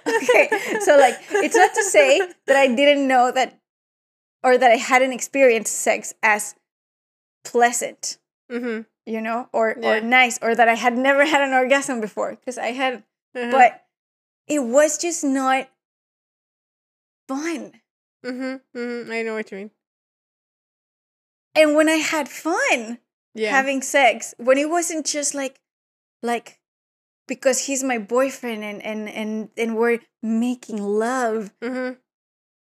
[0.08, 0.50] okay.
[0.82, 3.60] So like it's not to say that I didn't know that
[4.44, 6.56] or that I hadn't experienced sex as
[7.44, 8.18] pleasant,
[8.52, 8.82] mm-hmm.
[9.06, 9.98] you know, or Yeah.
[9.98, 13.04] or nice or that I had never had an orgasm before because I had
[13.36, 13.52] Uh-huh.
[13.52, 13.86] but
[14.48, 15.70] it was just not
[17.28, 17.82] fun.
[18.26, 18.78] mm-hmm.
[18.78, 19.12] Mm-hmm.
[19.12, 19.72] I know what you mean.
[21.56, 23.00] And when I had fun
[23.34, 23.52] Yeah.
[23.52, 25.60] having sex, when it wasn't just like
[26.22, 26.60] like
[27.28, 31.96] because he's my boyfriend and and and and we're making love mm-hmm.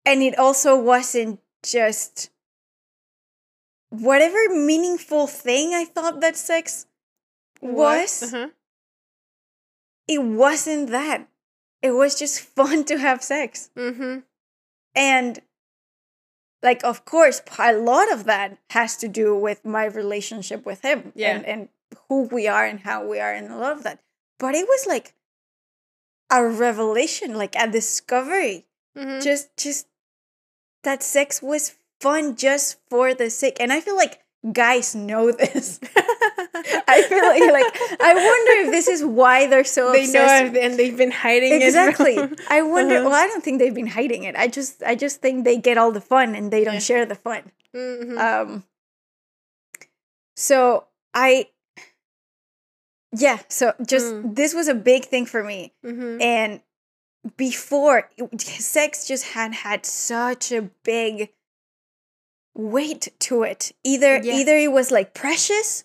[0.04, 2.30] and it also wasn't just
[3.90, 6.86] whatever meaningful thing I thought that sex
[7.60, 8.48] was, Uh-huh.
[10.06, 11.28] it wasn't that.
[11.82, 13.70] It was just fun to have sex.
[13.76, 14.20] Mm-hmm.
[14.94, 15.40] And
[16.62, 21.12] like of course a lot of that has to do with my relationship with him
[21.14, 21.36] Yeah.
[21.36, 21.68] and, and
[22.08, 24.00] who we are and how we are and a lot of that.
[24.40, 25.14] But it was like
[26.30, 28.66] a revelation, like a discovery.
[28.96, 29.20] Mm-hmm.
[29.20, 29.86] just just
[30.82, 31.70] that sex was
[32.00, 34.20] fun just for the sake and i feel like
[34.52, 35.80] guys know this
[36.88, 40.54] i feel like like i wonder if this is why they're so they know obsessed
[40.54, 42.28] it and they've been hiding exactly it.
[42.28, 43.08] from- i wonder Uh-huh.
[43.10, 45.76] well i don't think they've been hiding it i just i just think they get
[45.76, 46.80] all the fun and they don't Yeah.
[46.90, 48.16] share the fun Mhm.
[48.18, 48.64] um
[50.36, 51.48] so i
[53.16, 54.34] yeah so just Mm.
[54.36, 56.20] this was a big thing for me Mhm.
[56.22, 56.60] and
[57.36, 58.08] before
[58.38, 61.30] sex just had had such a big
[62.58, 64.34] weight to it either Yeah.
[64.34, 65.84] either it was like precious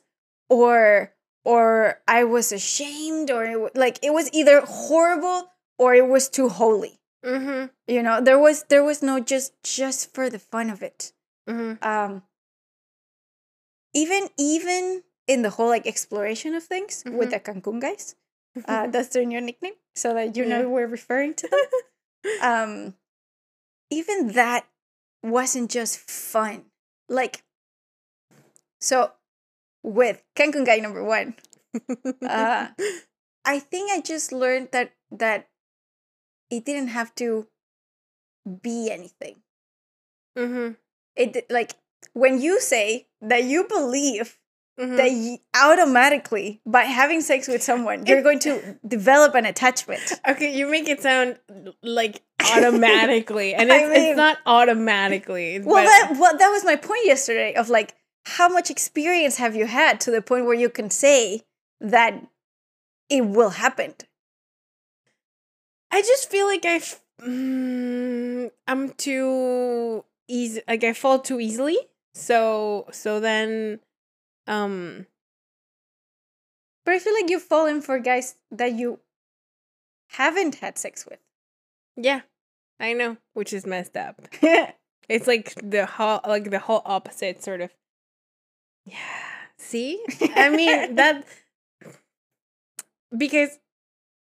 [0.50, 1.14] or
[1.46, 6.50] or i was ashamed or it, like it was either horrible or it was too
[6.50, 7.70] holy Mhm.
[7.88, 11.14] you know there was there was no just just for the fun of it
[11.48, 11.78] Mhm.
[11.86, 12.24] um
[13.94, 18.16] even even in the whole like exploration of things with the cancun guys
[18.68, 21.68] uh, that's their new nickname so that you know we're referring to them
[22.42, 22.94] um
[23.90, 24.66] even that
[25.24, 26.66] wasn't just fun
[27.10, 27.44] like
[28.80, 29.12] so
[29.84, 31.36] with cancun guy number one
[32.28, 32.68] uh,
[33.46, 35.48] i think i just learned that that
[36.50, 37.48] it didn't have to
[38.62, 39.42] be anything
[40.38, 40.74] Mm-hmm.
[41.16, 41.76] it like
[42.14, 44.40] when you say that you believe
[44.80, 44.98] Mhm.
[44.98, 50.52] that y- automatically by having sex with someone you're going to develop an attachment Okay,
[50.58, 51.38] you make it sound
[51.84, 52.22] like
[52.56, 55.60] automatically, and it's, mean- it's not automatically.
[55.60, 59.56] well but- that well, that was my point yesterday of like how much experience have
[59.56, 61.42] you had to the point where you can say
[61.80, 62.14] that
[63.10, 63.94] it will happen
[65.92, 70.62] I just feel like I, f- mm, I'm too easy.
[70.68, 71.78] Like I fall too easily.
[72.16, 73.80] So so then,
[74.48, 75.06] um,
[76.86, 79.00] but i feel like you've fallen for guys that you
[80.10, 81.20] haven't had sex with
[81.96, 82.22] yeah,
[82.80, 84.22] I know, which is messed up.
[85.10, 87.72] It's like the whole like the whole opposite sort of.
[88.86, 88.96] Yeah.
[89.58, 90.02] See,
[90.34, 91.26] I mean that
[93.16, 93.60] because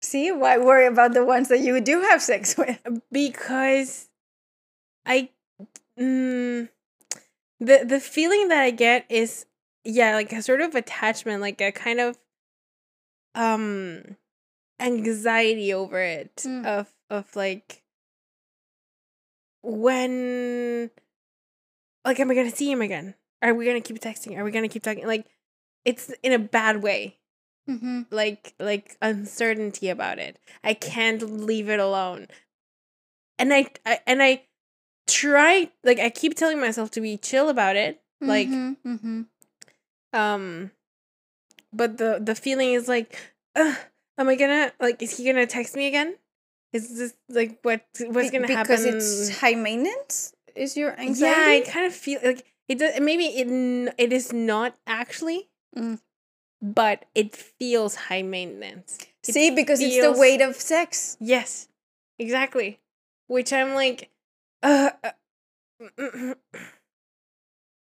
[0.01, 2.79] see why worry about the ones that you do have sex with
[3.11, 4.09] because
[5.05, 5.29] I
[5.99, 6.67] mm,
[7.59, 9.45] the the feeling that I get is
[9.83, 12.17] yeah like a sort of attachment like a kind of
[13.35, 14.15] um
[14.79, 16.65] anxiety over it Mm.
[16.65, 17.83] of of like
[19.63, 20.89] when
[22.05, 23.15] like am I gonna see him again?
[23.41, 24.37] Are we gonna keep texting?
[24.37, 25.05] Are we gonna keep talking?
[25.05, 25.25] Like
[25.85, 27.17] it's in a bad way.
[27.69, 28.01] Mm-hmm.
[28.09, 30.37] Like like uncertainty about it.
[30.63, 32.27] I can't leave it alone.
[33.37, 34.43] And I, I and I
[35.07, 38.01] try like I keep telling myself to be chill about it.
[38.19, 38.93] Like mm-hmm.
[38.93, 39.21] Mm-hmm.
[40.13, 40.71] Um
[41.73, 43.17] but the the feeling is like
[43.55, 43.77] am
[44.17, 46.15] I gonna like is he gonna text me again?
[46.73, 48.83] Is this like what what's gonna because happen?
[48.83, 50.33] Because it's high maintenance.
[50.55, 51.67] Is your Yeah, anxiety?
[51.67, 52.79] I kind of feel like it.
[52.79, 55.99] Does, maybe it it is not actually, Mm.
[56.61, 58.99] but it feels high maintenance.
[59.27, 61.17] It See, because it's the weight of sex.
[61.19, 61.67] Yes,
[62.19, 62.79] exactly.
[63.27, 64.09] Which I'm like,
[64.63, 66.33] uh, uh,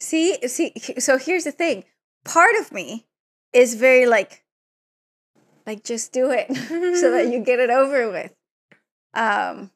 [0.01, 0.73] See, see.
[0.99, 1.85] So here's the thing.
[2.25, 3.07] Part of me
[3.53, 4.45] is very like,
[5.67, 6.55] like just do it
[7.01, 8.35] so that you get it over with.
[9.15, 9.71] Um,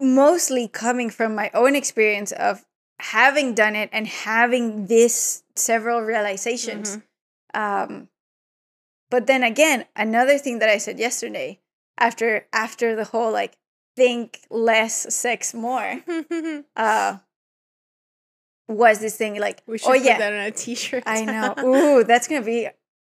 [0.00, 2.64] mostly coming from my own experience of
[3.00, 6.98] having done it and having this several realizations.
[6.98, 7.02] Mhm.
[7.54, 8.08] Um,
[9.10, 11.60] but then again, another thing that I said yesterday,
[11.96, 13.56] after after the whole like
[13.96, 16.02] think less, sex more,
[16.76, 17.18] uh,
[18.68, 21.02] was this thing like, we should oh put yeah, that on a T-shirt.
[21.06, 21.54] I know.
[21.64, 22.68] Ooh, that's gonna be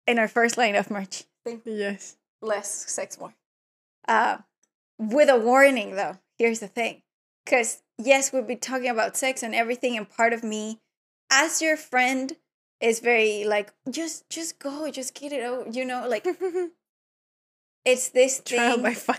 [0.07, 1.23] in our first line of merch.
[1.65, 2.17] yes.
[2.41, 3.33] Less, sex more.
[4.07, 4.37] Uh,
[4.99, 6.17] with a warning though.
[6.37, 7.01] Here's the thing,
[7.45, 10.79] because yes, we'll be talking about sex and everything, and part of me,
[11.31, 12.35] as your friend,
[12.81, 15.73] is very like just just go, just get it out.
[15.73, 16.27] You know, like
[17.85, 19.17] it's this Trial by fire.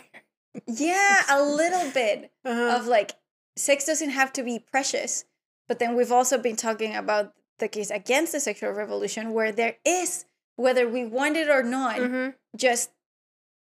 [0.67, 2.77] yeah, a little bit Uh-huh.
[2.79, 3.13] of like
[3.57, 5.25] sex doesn't have to be precious
[5.69, 9.77] but then we've also been talking about the case against the sexual revolution where there
[9.85, 10.25] is
[10.57, 12.35] whether we want it or not Mhm.
[12.57, 12.91] just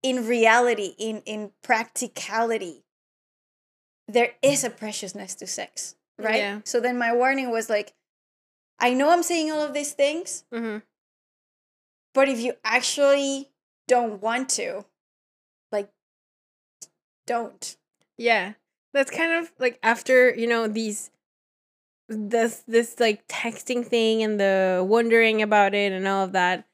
[0.01, 2.84] in reality in in practicality
[4.08, 6.62] there is a preciousness to sex right Yeah.
[6.66, 7.93] so then my warning was like
[8.80, 10.84] i know i'm saying all of these things Mhm.
[12.14, 13.51] but if you actually
[13.88, 14.86] don't want to
[15.72, 15.89] like
[17.26, 17.78] don't
[18.18, 18.54] Yeah.
[18.93, 21.10] That's kind of like after, you know, these
[22.10, 26.66] this this like texting thing and the wondering about it and all of that.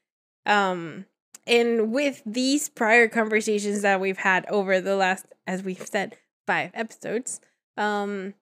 [0.46, 1.06] Um
[1.46, 6.16] and with these prior conversations that we've had over the last as we've said
[6.46, 7.40] 5 episodes,
[7.76, 8.34] um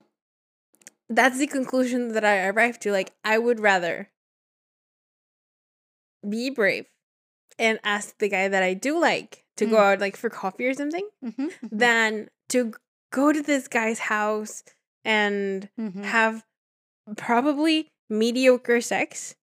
[1.11, 4.11] that's the conclusion that I arrived to like I would rather
[6.29, 6.87] be brave
[7.59, 9.93] and ask the guy that I do like to go Mm.
[9.93, 11.49] out like for coffee or something mm-hmm.
[11.71, 12.73] than to
[13.11, 14.63] go to this guy's house
[15.05, 16.03] and Mm-hmm.
[16.03, 16.45] have
[17.17, 19.35] probably mediocre sex.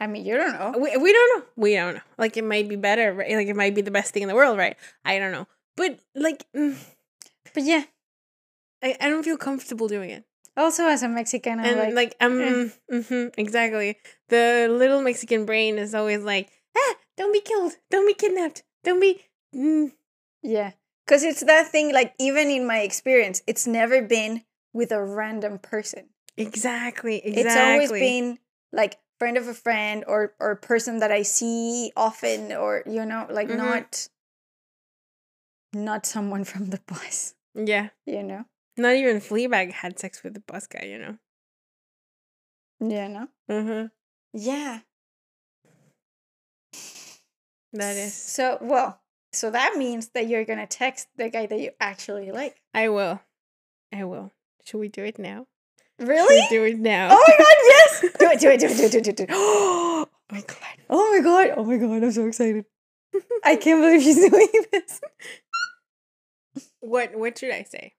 [0.00, 1.44] i mean you don't know We, we don't know.
[1.56, 2.00] We don't know.
[2.18, 3.34] Like it might be better, right?
[3.34, 4.76] Like it might be the best thing in the world, right?
[5.04, 5.46] I don't know.
[5.76, 6.76] But like mm,
[7.54, 7.84] but yeah
[8.82, 10.24] I, I don't feel comfortable doing it.
[10.56, 12.68] Also, as a Mexican, I'm and like, like, um eh.
[12.92, 13.96] mhm, exactly.
[14.28, 19.00] The little Mexican brain is always like, ah, don't be killed, don't be kidnapped, don't
[19.00, 19.22] be
[19.54, 19.92] mm,
[20.42, 20.72] yeah,
[21.06, 21.92] because it's that thing.
[21.94, 24.42] Like, even in my experience, it's never been
[24.74, 26.11] with a random person.
[26.36, 27.42] Exactly, exactly.
[27.42, 28.38] It's always been
[28.72, 33.26] like friend of a friend or or person that I see often, or you know,
[33.30, 33.56] like Mhm.
[33.56, 34.08] not
[35.74, 37.34] not someone from the bus.
[37.54, 37.90] yeah.
[38.06, 38.44] You know,
[38.76, 41.18] Not even Fleabag had sex with the bus guy, you know.
[42.80, 43.86] yeah, no, Mm-hmm.
[44.32, 44.80] yeah.
[47.74, 48.12] That is.
[48.14, 49.00] so well.
[49.32, 52.60] So that means that you're gonna text the guy that you actually like.
[52.74, 53.20] I will.
[53.92, 54.30] I will.
[54.64, 55.46] Should we do it now?
[56.02, 56.46] Really?
[56.50, 57.08] do it now?
[57.12, 58.00] Oh my god, yes!
[58.18, 59.28] Do it, do it, do it, do it, do it, do it, do it.
[59.32, 60.56] oh my god.
[60.90, 61.54] Oh my god!
[61.56, 62.02] Oh my god!
[62.02, 62.64] I'm so excited.
[63.44, 65.00] I can't believe she's doing this.
[66.80, 67.94] What what should I say?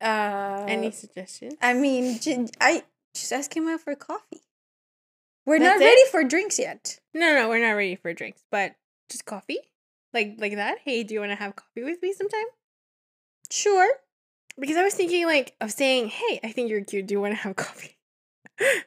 [0.00, 1.54] Uh, Any suggestions?
[1.60, 2.18] I mean,
[2.60, 2.84] I
[3.14, 4.42] just ask him out for coffee.
[5.44, 5.88] We're That's not it?
[5.88, 7.00] ready for drinks yet.
[7.14, 8.76] No, no, we're not ready for drinks, but
[9.10, 9.58] just coffee?
[10.14, 10.78] Like like that?
[10.84, 12.46] Hey, do you want to have coffee with me sometime?
[13.50, 13.88] Sure.
[14.58, 17.06] Because I was thinking like of saying, "Hey, I think you're cute.
[17.06, 17.96] Do you want to have coffee?"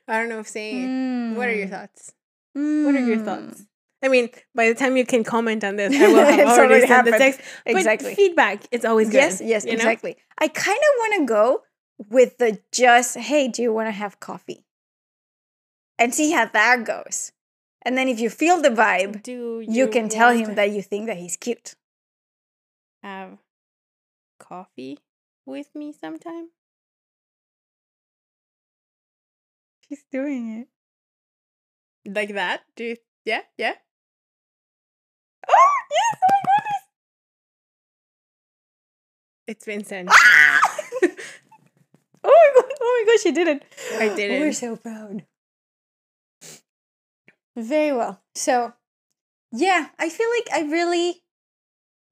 [0.08, 1.36] I don't know if saying.
[1.36, 1.70] What are your Mm.
[1.70, 2.14] thoughts?
[2.54, 3.26] What are your Mm.
[3.26, 3.66] thoughts?
[4.04, 7.04] I mean, by the time you can comment on this, I will have already said
[7.04, 7.40] the text.
[7.66, 8.16] But Exactly.
[8.16, 9.18] feedback, it's always good.
[9.18, 9.76] yes, yes, you know?
[9.78, 10.18] exactly.
[10.40, 11.64] I kind of want to go
[12.10, 14.66] with the just, hey, do you want to have coffee?
[16.00, 17.32] And see how that goes.
[17.84, 21.06] And then if you feel the vibe, Do you can tell him that you think
[21.08, 21.76] that he's cute.
[23.04, 23.38] have
[24.40, 24.98] coffee
[25.46, 26.50] with me sometime?
[29.88, 30.68] She's doing it.
[32.10, 32.62] Like that?
[32.76, 33.74] Do you, yeah, yeah.
[35.48, 36.84] Oh, yes, oh my goodness.
[39.48, 40.10] It's Vincent.
[40.12, 40.60] Ah!
[41.04, 41.10] oh
[42.24, 42.72] my god!
[42.82, 43.64] Oh my gosh, she did it.
[44.00, 44.40] I did it.
[44.40, 45.26] We're so proud.
[47.56, 48.22] Very well.
[48.34, 48.74] So,
[49.52, 51.24] yeah, I feel like I really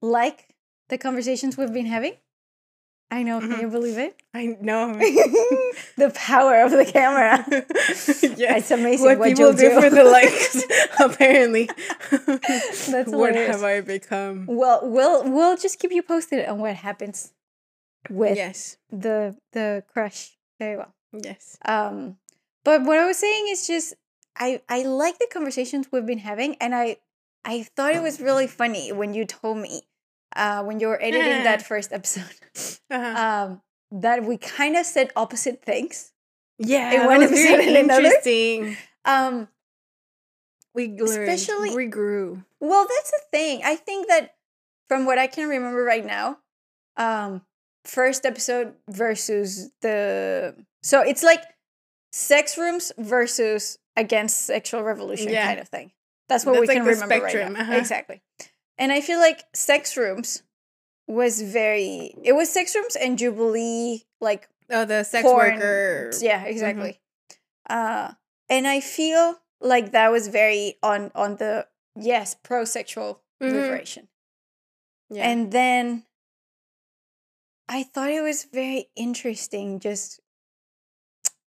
[0.02, 0.54] like
[0.88, 2.14] the conversations we've been having.
[3.12, 3.60] I know, can Mhm.
[3.62, 4.14] you believe it?
[4.32, 4.94] I know.
[5.96, 7.44] the power of the camera.
[7.50, 8.08] yes.
[8.38, 10.62] It's amazing What, what, people do, do for the likes,
[11.00, 11.68] apparently.
[12.10, 14.46] That's what have I become?
[14.46, 17.32] Well, we'll we'll just keep you posted on what happens
[18.08, 18.76] with Yes.
[18.90, 20.36] the the crush.
[20.58, 20.94] Very well.
[21.12, 21.56] Yes.
[21.64, 22.18] Um,
[22.64, 23.94] but what I was saying is just
[24.36, 26.98] I I like the conversations we've been having, and I
[27.44, 29.82] I thought it was really funny when you told me
[30.36, 32.24] uh, when you were editing that first episode
[32.90, 33.48] Uh-huh.
[33.50, 33.62] um,
[33.92, 36.12] that we kind of said opposite things.
[36.58, 36.92] yeah.
[36.92, 38.04] in one was episode very and another?
[38.04, 38.76] interesting.
[39.04, 39.48] Um,
[40.74, 41.28] We learned.
[41.28, 42.44] Especially- we grew.
[42.60, 43.62] well, that's the thing.
[43.64, 44.36] I think that
[44.88, 46.38] from what I can remember right now,
[46.96, 47.42] um,
[47.84, 51.42] first episode versus the so it's like
[52.12, 55.46] sex rooms versus against sexual revolution Yeah.
[55.46, 55.92] kind of thing.
[56.28, 57.60] That's what we like can remember right now.
[57.60, 57.72] uh-huh.
[57.74, 58.22] Exactly.
[58.80, 60.42] And I feel like sex rooms
[61.06, 66.10] was very it was sex rooms and Jubilee like Oh, the sex porn- worker.
[66.20, 67.00] Yeah, exactly.
[67.68, 68.12] Uh
[68.48, 73.52] and I feel like that was very on on the yes, pro sexual Mhm.
[73.52, 74.08] liberation.
[75.10, 75.28] Yeah.
[75.28, 76.06] And then
[77.68, 80.20] I thought it was very interesting just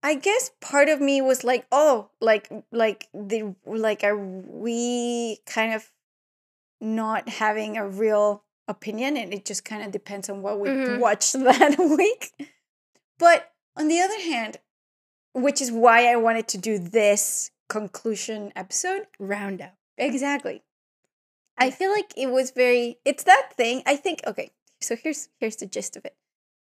[0.03, 5.75] I guess part of me was like, oh, like like the like are we kind
[5.75, 5.93] of
[6.81, 10.99] not having a real opinion and it just kind of depends on what we Mhm.
[11.01, 12.33] watched that week.
[13.19, 14.59] But on the other hand,
[15.35, 19.75] which is why I wanted to do this conclusion episode, Roundup.
[19.99, 20.63] Exactly.
[21.59, 23.83] I feel like it was very it's that thing.
[23.87, 24.51] I think okay,
[24.81, 26.17] so here's here's the gist of it.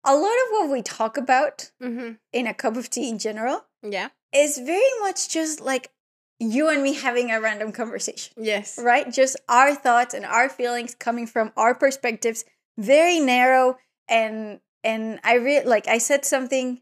[0.03, 2.13] A lot of what we talk about Mm-hmm.
[2.33, 4.09] in a cup of tea in general Yeah.
[4.33, 5.91] is very much just like
[6.39, 8.77] you and me having a random conversation, Yes.
[8.81, 9.11] right?
[9.11, 12.43] Just our thoughts and our feelings coming from our perspectives,
[12.77, 13.77] very narrow
[14.09, 16.81] and and I re- like I said something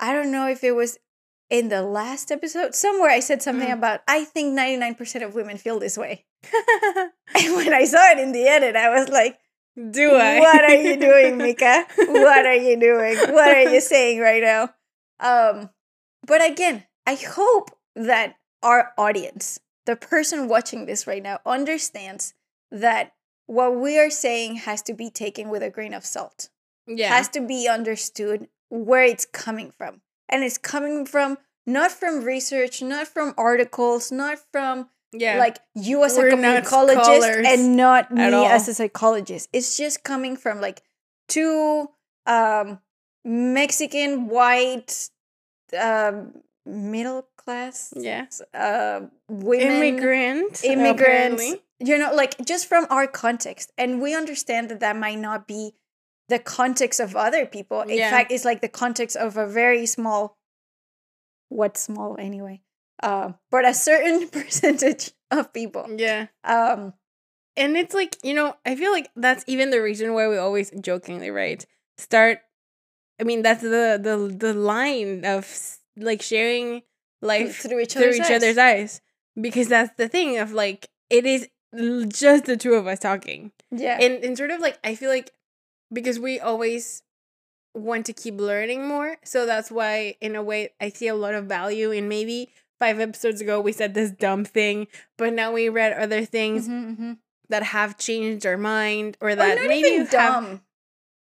[0.00, 0.98] I don't know if it was
[1.50, 3.74] in the last episode somewhere I said something Mm.
[3.78, 6.24] about I think 99% of women feel this way.
[7.34, 9.38] And when I saw it in the edit, I was like,
[9.90, 10.38] Do I?
[10.40, 11.84] What are you doing, Mika?
[11.98, 13.16] What are you doing?
[13.34, 14.70] What are you saying right now?
[15.20, 15.68] Um,
[16.26, 22.34] but again, I hope that our audience, the person watching this right now, understands
[22.70, 23.14] that
[23.46, 26.50] what we are saying has to be taken with a grain of salt.
[26.86, 27.08] Yeah.
[27.08, 30.02] Has to be understood where it's coming from.
[30.28, 35.38] And it's coming from not from research, not from articles, not from yeah.
[35.38, 38.46] like you as We're a scholars and not me all.
[38.46, 39.48] as a psychologist.
[39.52, 40.82] It's just coming from like
[41.28, 41.88] two
[42.26, 42.80] um
[43.24, 45.10] Mexican white
[45.78, 46.32] um
[46.66, 48.26] middle class yeah.
[48.54, 50.64] uh women Immigrant.
[50.64, 51.62] immigrants apparently.
[51.78, 55.74] you know like just from our context and we understand that that might not be
[56.28, 58.10] the context of other people in Yeah.
[58.10, 60.36] fact it's like the context of a very small
[61.48, 62.60] what small anyway
[63.02, 66.26] uh, but a certain percentage of people Yeah.
[66.44, 66.94] um
[67.58, 70.68] And it's like, you know, I feel like that's even the reason why we always
[70.80, 71.64] jokingly, right?
[71.96, 72.40] Start
[73.18, 75.48] I mean, that's the the the line of
[75.96, 76.82] like sharing
[77.22, 78.30] life through each through other's each eyes.
[78.42, 79.00] other's eyes
[79.40, 81.48] because that's the thing of like it is
[82.08, 83.52] just the two of us talking.
[83.70, 85.32] yeah and and sort of like I feel like
[85.92, 87.02] because we always
[87.74, 91.34] want to keep learning more, so that's why in a way I see a lot
[91.34, 94.86] of value in maybe five episodes ago we said this dumb thing,
[95.18, 97.18] but now we read other things Mhm, mhm.
[97.50, 100.60] that have changed our mind or or that not maybe even have dumb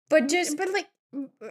[0.08, 0.88] but just but like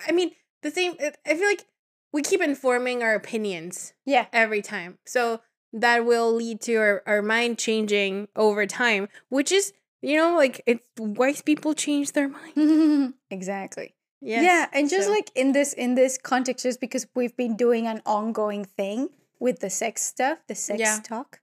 [0.08, 0.32] I mean
[0.64, 0.96] the same
[1.26, 1.66] I feel like
[2.12, 4.98] we keep informing our opinions yeah every time.
[5.06, 5.42] So
[5.74, 10.62] that will lead to our, our mind changing over time, which is, you know, like
[10.66, 13.14] it's wise people change their mind.
[13.30, 14.44] exactly Yes.
[14.44, 17.88] yeah and just so- like in this in this context just because we've been doing
[17.88, 21.00] an ongoing thing with the sex stuff the sex Yeah.
[21.02, 21.40] talk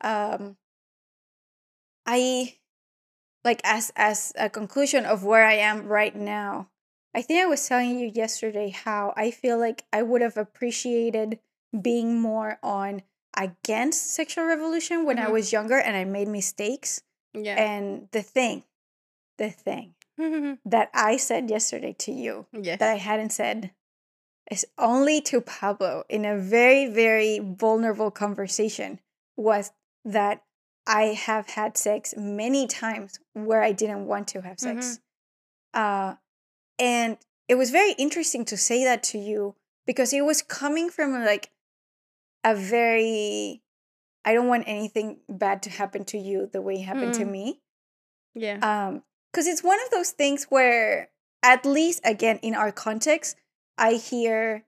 [0.00, 0.56] um
[2.06, 2.54] i
[3.44, 6.68] like as as a conclusion of where i am right now
[7.16, 11.38] i think i was telling you yesterday how i feel like i would have appreciated
[11.88, 13.02] being more on
[13.36, 15.32] against sexual revolution when i Mhm.
[15.32, 17.02] was younger and i made mistakes
[17.34, 17.56] yeah.
[17.56, 18.62] and the thing
[19.38, 19.94] the thing
[20.64, 22.78] that i said yesterday to you yes.
[22.78, 23.72] that I hadn't said
[24.50, 29.00] is only to Pablo in a very, very vulnerable conversation
[29.36, 29.72] was
[30.04, 30.44] that
[30.86, 35.00] I have had sex many times where I didn't want to have sex.
[35.74, 36.14] Uh,
[36.78, 37.18] and
[37.48, 39.54] it was very interesting to say that to you
[39.86, 41.50] because it was coming from like
[42.44, 43.62] a very
[44.24, 47.30] I don't want anything bad to happen to you the way it happened to Mm.
[47.30, 47.60] me.
[48.34, 48.58] Yeah.
[48.60, 51.10] Um, because it's one of those things where,
[51.42, 53.36] at least again in our context,
[53.78, 54.64] I hear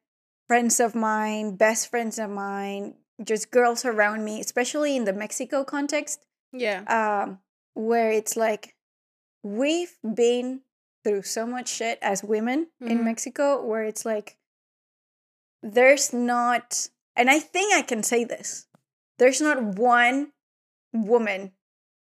[0.46, 2.94] friends of mine, best friends of mine,
[3.24, 6.84] just girls around me, especially in the Mexico context, yeah.
[6.86, 7.40] um,
[7.74, 8.76] where it's like
[9.42, 10.60] we've been
[11.08, 13.04] through so much shit as women in Mhm.
[13.04, 14.36] Mexico, where it's like
[15.62, 18.68] there's not, and I think I can say this,
[19.18, 20.32] there's not one
[20.92, 21.56] woman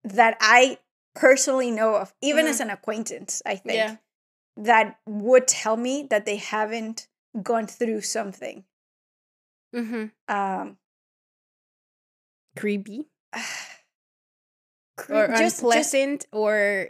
[0.04, 0.78] that I
[1.14, 2.48] personally know of, even Mhm.
[2.50, 3.96] as an acquaintance, I think, Yeah.
[4.56, 7.08] that would tell me that they haven't
[7.42, 8.66] gone through something.
[9.74, 10.06] Mm-hmm.
[10.34, 10.78] Um,
[12.56, 13.08] Creepy
[14.96, 16.88] cre- or just, just, unpleasant or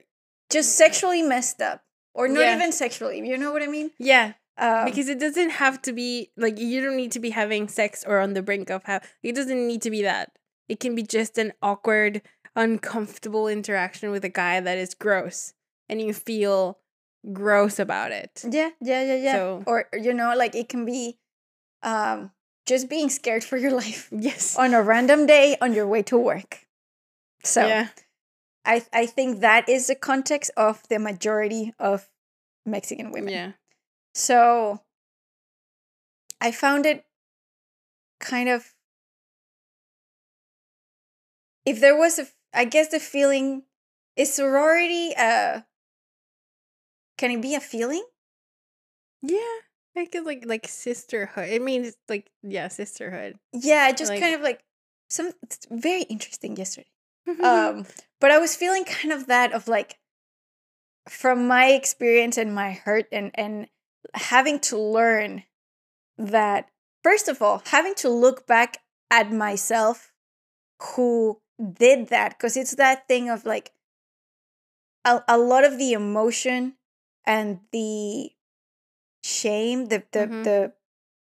[0.50, 1.84] just sexually messed up,
[2.18, 2.56] or not Yeah.
[2.56, 3.18] even sexually.
[3.30, 3.90] You know what I mean?
[3.98, 4.32] yeah.
[4.60, 8.02] Um, because it doesn't have to be like you don't need to be having sex
[8.08, 10.26] or on the brink of have it doesn't need to be that
[10.68, 12.22] it can be just an awkward
[12.56, 15.54] uncomfortable interaction with a guy that is gross
[15.88, 16.80] and you feel
[17.32, 19.32] gross about it yeah, yeah, yeah, yeah.
[19.38, 21.18] So- or you know, like it can be,
[21.84, 22.32] um,
[22.66, 26.18] just being scared for your life yes on a random day on your way to
[26.18, 26.66] work.
[27.44, 27.88] So yeah
[28.68, 32.10] I I think that is the context of the majority of
[32.66, 33.32] Mexican women.
[33.32, 33.52] yeah
[34.14, 34.82] So
[36.40, 37.04] I found it
[38.20, 38.74] kind of
[41.64, 43.62] if there was a I guess the feeling
[44.16, 45.62] is sorority uh
[47.16, 48.04] can it be a feeling?
[49.20, 49.56] yeah
[49.96, 54.42] i could like like sisterhood it means like yeah sisterhood Yeah, just Like- kind of
[54.42, 54.62] like
[55.10, 56.86] some it's very interesting yesterday.
[57.42, 57.86] Um
[58.20, 59.98] but i was feeling kind of that of like
[61.08, 63.66] from my experience and my hurt and and
[64.14, 65.42] having to learn
[66.16, 66.68] that
[67.02, 68.78] first of all having to look back
[69.10, 70.12] at myself
[70.94, 71.40] who
[71.72, 73.72] did that because it's that thing of like
[75.04, 76.74] a, a lot of the emotion
[77.26, 78.30] and the
[79.24, 80.44] shame the the, Mhm.
[80.44, 80.72] the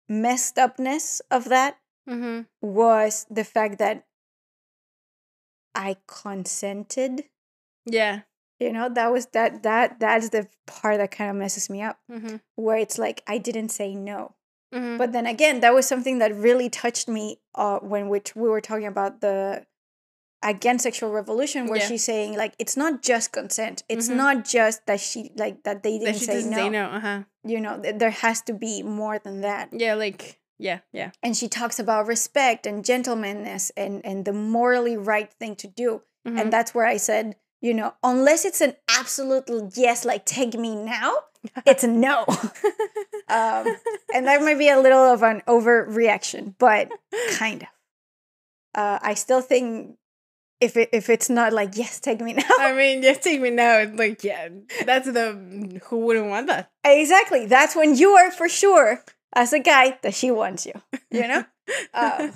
[0.08, 2.42] messed upness of that mm-hmm.
[2.62, 4.06] was the fact that
[5.76, 7.24] I consented.
[7.86, 8.22] yeah
[8.60, 11.98] You know, that was that that that's the part that kind of messes me up
[12.12, 12.36] mm-hmm.
[12.56, 14.36] where it's like I didn't say no.
[14.74, 14.98] Mm-hmm.
[14.98, 18.62] But then again, that was something that really touched me uh when which we were
[18.62, 19.66] talking about the
[20.44, 21.88] against sexual revolution where Yeah.
[21.88, 23.84] she's saying like it's not just consent.
[23.90, 24.16] It's Mhm.
[24.16, 26.56] not just that she like that they didn't she say no.
[26.58, 29.70] say no uh-huh You know, th- there has to be more than that.
[29.72, 34.96] yeah like yeah yeah And she talks about respect and gentlemanness and and the morally
[34.98, 36.02] right thing to do.
[36.28, 36.38] Mhm.
[36.40, 40.76] And that's where I said, you know, unless it's an absolute yes, like take me
[40.76, 41.12] now,
[41.66, 42.26] it's a no.
[43.28, 43.66] um,
[44.14, 46.90] and that might be a little of an overreaction, but
[47.38, 47.70] kind of.
[48.74, 49.98] Uh, I still think
[50.62, 52.44] if it, if it's not like yes, take me now.
[52.60, 53.80] I mean, just take me now.
[53.80, 54.48] It's like, yeah,
[54.86, 56.70] that's the who wouldn't want that.
[56.86, 59.04] exactly, that's when you are for sure
[59.34, 60.74] as a guy that she wants you.
[61.10, 61.46] You know,
[61.94, 62.34] Um,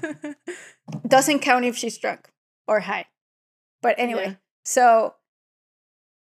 [1.07, 2.29] doesn't count if she's drunk
[2.67, 3.05] or high.
[3.81, 4.35] But anyway, Yeah.
[4.63, 5.15] so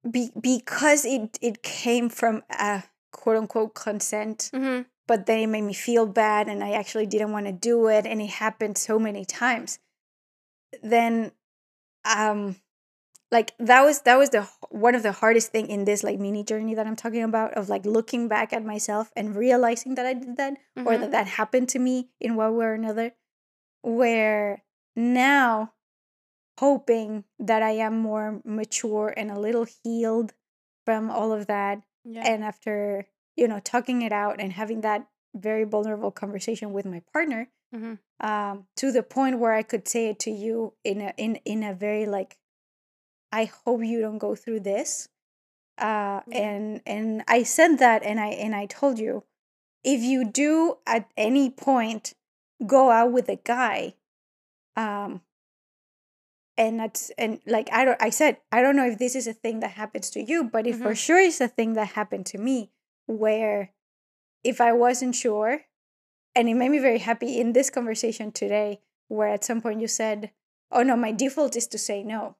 [0.09, 4.85] be, because it it came from a quote unquote consent, Mhm.
[5.07, 8.05] but then it made me feel bad and I actually didn't want to do it
[8.05, 9.79] and it happened so many times.
[10.81, 11.31] Then
[12.05, 12.57] um
[13.37, 14.43] like that was that was the
[14.85, 17.67] one of the hardest thing in this like mini journey that I'm talking about of
[17.73, 20.53] like looking back at myself and realizing that I did that
[20.87, 20.99] or Mhm.
[21.01, 23.07] that that happened to me in one way or another
[23.81, 24.63] where
[24.95, 25.73] now
[26.59, 30.33] hoping that I am more mature and a little healed
[30.85, 32.23] from all of that yeah.
[32.25, 37.01] and after you know talking it out and having that very vulnerable conversation with my
[37.11, 37.97] partner Mhm.
[38.19, 41.63] um to the point where I could say it to you in a in in
[41.63, 42.37] a very like
[43.33, 45.09] I hope you don't go through this
[45.77, 46.37] uh Yeah.
[46.45, 49.23] and and I said that and I and I told you
[49.83, 52.13] if you do at any point
[52.65, 53.95] go out with a guy
[54.77, 55.21] um
[56.57, 59.33] and that's and like i don't i said i don't know if this is a
[59.33, 60.97] thing that happens to you but it for Mhm.
[61.05, 62.71] sure is a thing that happened to me
[63.07, 63.71] where
[64.43, 65.65] if i wasn't sure
[66.35, 69.87] and it made me very happy in this conversation today where at some point you
[69.87, 70.31] said
[70.71, 72.35] oh no my default is to say no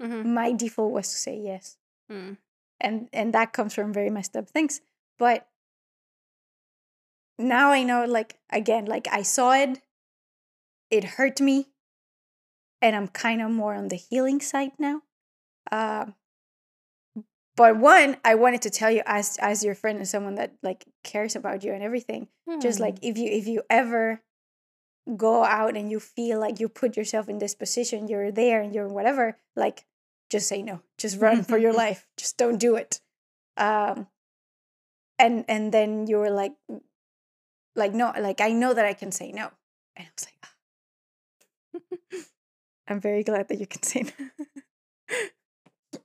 [0.00, 0.24] Mhm.
[0.26, 1.76] my default was to say yes
[2.10, 2.36] Mm.
[2.80, 4.80] and and that comes from very messed up things
[5.18, 5.48] but
[7.38, 9.80] now i know like again like i saw it
[10.90, 11.68] it hurt me
[12.80, 15.02] and i'm kind of more on the healing side now
[15.70, 16.14] um
[17.54, 20.86] but one, I wanted to tell you as as your friend and someone that like
[21.04, 22.28] cares about you and everything.
[22.62, 23.08] Just like Hmm.
[23.10, 24.22] if you if you ever
[25.16, 28.74] go out and you feel like you put yourself in this position, you're there and
[28.74, 29.84] you're whatever, like
[30.30, 30.80] just say no.
[30.98, 32.06] Just run for your life.
[32.16, 33.00] Just don't do it.
[33.56, 34.06] Um
[35.18, 36.54] and and then you were like
[37.74, 39.50] like no, like I know that I can say no.
[39.96, 42.18] And I was like, "Ah."
[42.88, 44.28] I'm very glad that you can say no.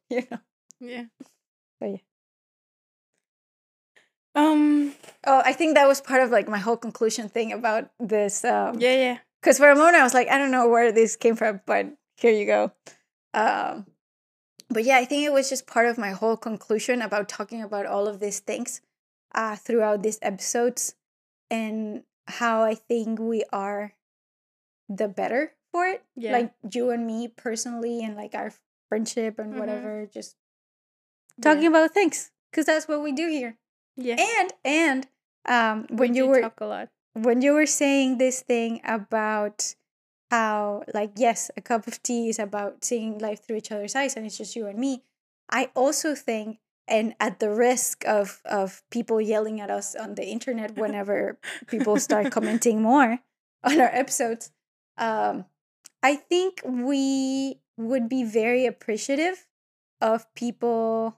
[0.10, 0.40] you know.
[0.80, 1.06] yeah.
[1.80, 1.98] But yeah.
[4.36, 4.94] Um.
[5.28, 8.44] Oh, I think that was part of like my whole conclusion thing about this.
[8.46, 8.96] Um, Yeah.
[8.96, 9.18] Yeah.
[9.42, 11.86] Because for a moment I was like, I don't know where this came from, but
[12.18, 12.72] here you go.
[13.34, 13.86] Um,
[14.70, 17.86] but yeah, I think it was just part of my whole conclusion about talking about
[17.86, 18.82] all of these things
[19.36, 20.96] uh, throughout these episodes
[21.52, 23.94] and how I think we are
[24.90, 26.04] the better for it.
[26.16, 26.32] Yeah.
[26.32, 28.52] Like you and me personally, and like our
[28.90, 29.60] friendship and Mhm.
[29.60, 30.36] whatever, just
[31.42, 33.58] talking about things because that's what we do here.
[33.96, 34.16] Yeah.
[34.20, 35.08] And and
[35.48, 36.90] um, when We you were talk a lot.
[37.14, 39.76] when you were saying this thing about
[40.32, 44.16] how like yes a cup of tea is about seeing life through each other's eyes
[44.16, 45.04] and it's just you and me
[45.50, 50.26] i also think and at the risk of of people yelling at us on the
[50.26, 51.38] internet whenever
[51.68, 53.20] people start commenting more
[53.64, 54.52] on our episodes
[54.98, 55.46] um
[56.04, 59.48] i think we would be very appreciative
[60.02, 61.18] of people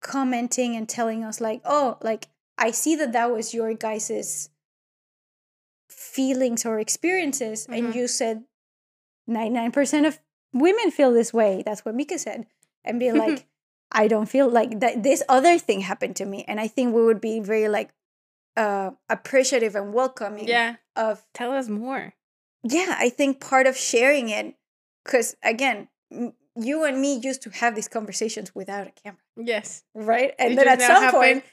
[0.00, 2.28] commenting and telling us like oh like
[2.58, 4.50] i see that that was your guys's
[5.88, 7.94] feelings or experiences and Mhm.
[7.94, 8.44] you said
[9.26, 10.20] 99% of
[10.52, 12.46] women feel this way that's what mika said
[12.84, 13.46] and be like
[13.92, 17.02] i don't feel like that this other thing happened to me and i think we
[17.04, 17.90] would be very like
[18.56, 20.76] uh appreciative and welcoming Yeah.
[20.96, 22.14] of Tell us more.
[22.62, 24.54] yeah i think part of sharing it
[25.04, 29.84] because again m- you and me used to have these conversations without a camera Yes.
[29.94, 31.44] right and It then at some point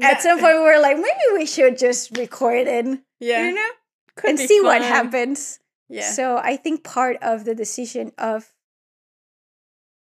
[0.00, 0.16] happened.
[0.18, 3.48] at some point we were like maybe we should just record it Yeah.
[3.48, 3.70] you know
[4.16, 6.10] Could and see what happens Yeah.
[6.10, 8.52] so I think part of the decision of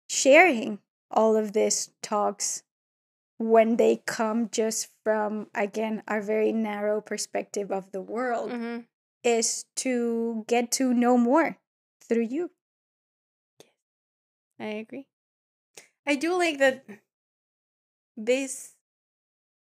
[0.10, 0.80] sharing
[1.12, 2.64] all of these talks
[3.38, 8.80] when they come just from again our very narrow perspective of the world hmm
[9.24, 11.58] is to get to know more
[12.08, 12.52] through you.
[14.60, 15.08] I agree.
[16.06, 16.86] I do like that
[18.16, 18.75] this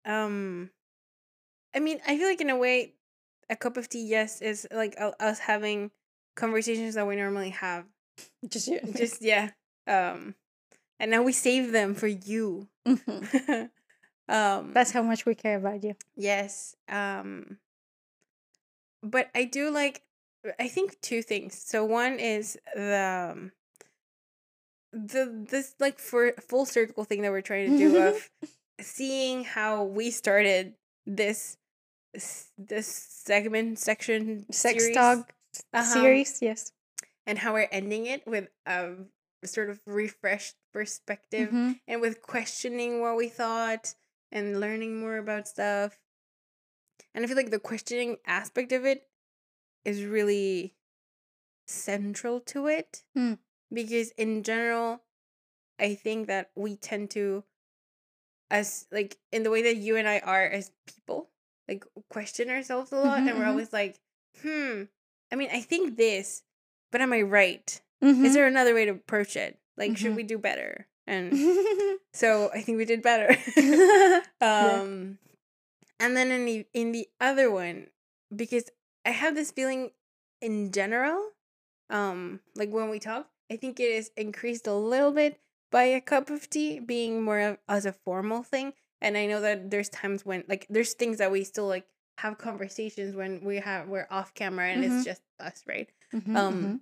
[0.06, 0.70] um
[1.74, 2.94] I mean, I feel like in a way
[3.50, 5.90] a cup of tea yes is like us having
[6.34, 7.84] conversations that we normally have.
[8.48, 8.80] Just you.
[8.96, 9.50] Just yeah.
[9.86, 10.34] Um
[10.98, 12.68] and now we save them for you.
[12.86, 13.70] Mhm.
[14.28, 15.94] um That's how much we care about you.
[16.16, 16.76] Yes.
[16.88, 17.58] Um
[19.02, 20.02] but I do like
[20.58, 21.60] I think two things.
[21.60, 23.52] So one is the um,
[24.92, 28.30] the this like for full circle thing that we're trying to do of
[28.80, 30.74] seeing how we started
[31.06, 31.58] this
[32.56, 35.34] this segment section Sex series, talk
[35.72, 35.82] Uh-huh.
[35.84, 36.72] series, yes.
[37.26, 38.94] and how we're ending it with a
[39.44, 41.80] sort of refreshed perspective Mhm.
[41.86, 43.94] and with questioning what we thought
[44.32, 45.98] and learning more about stuff.
[47.14, 49.08] And I feel like the questioning aspect of it
[49.84, 50.74] is really
[51.66, 53.02] central to it.
[53.14, 53.34] Hmm.
[53.72, 55.02] Because in general,
[55.78, 57.44] I think that we tend to,
[58.50, 61.28] as like in the way that you and I are as people,
[61.68, 63.22] like question ourselves a lot.
[63.22, 63.48] Mhm, and we're mhm.
[63.50, 63.98] always like,
[64.42, 64.84] hmm,
[65.32, 66.42] I mean, I think this,
[66.92, 67.80] but am I right?
[68.02, 68.24] Mhm.
[68.24, 69.58] Is there another way to approach it?
[69.76, 70.16] Like, should Mhm.
[70.16, 70.86] we do better?
[71.06, 71.32] And
[72.12, 73.36] so I think we did better.
[74.40, 74.80] Yeah.
[74.82, 75.18] um,
[75.98, 77.88] and then in the in the other one,
[78.34, 78.70] because
[79.04, 79.90] I have this feeling
[80.40, 81.30] in general,
[81.90, 85.40] um, like when we talk, I think it is increased a little bit
[85.76, 88.72] by a cup of tea being more of, as a formal thing.
[89.02, 91.84] And I know that there's times when like there's things that we still like
[92.16, 94.86] have conversations when we have we're off camera and Mhm.
[94.88, 95.88] it's just us, right?
[96.14, 96.80] Mhm, Um, mhm.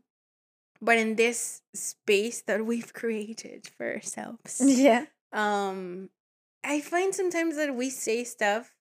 [0.80, 5.07] but in this space that we've created for ourselves yeah.
[5.32, 6.11] um
[6.62, 8.76] i find sometimes that we say stuff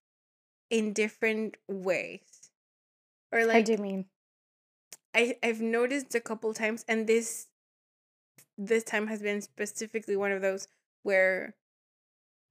[0.69, 2.51] in different ways
[3.31, 4.05] or like I do mean.
[5.15, 7.47] I, i've noticed a couple times and this
[8.57, 10.67] this time has been specifically one of those
[11.03, 11.55] where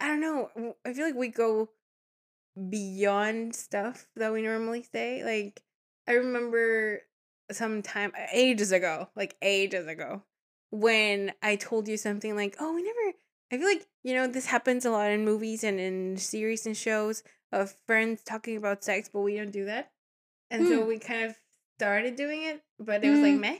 [0.01, 1.71] i don't know I feel like we go
[2.69, 5.63] beyond stuff that we normally say like
[6.07, 7.01] i remember
[7.51, 10.23] some time ages ago like ages ago
[10.71, 13.17] when i told you something like oh we never
[13.51, 16.77] i feel like you know this happens a lot in movies and in series and
[16.77, 17.23] shows
[17.53, 19.91] of friends talking about sex but we don't do that
[20.51, 20.89] and so Hmm.
[20.89, 21.37] we kind of
[21.79, 23.41] started doing it but it was like Mm.
[23.41, 23.59] meh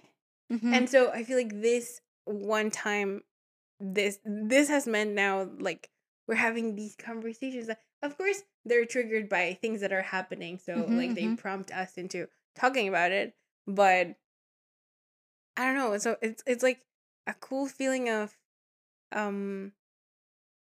[0.53, 0.75] Mhm.
[0.75, 3.23] and so I feel like this one time
[3.81, 5.91] this this has meant now like
[6.29, 10.73] we're having these conversations that of course they're triggered by things that are happening so
[10.75, 11.39] Mhm, like they mhm.
[11.39, 13.35] prompt us into talking about it
[13.67, 14.17] but
[15.57, 16.85] i don't know so it's it's like
[17.27, 18.37] a cool feeling of
[19.13, 19.73] um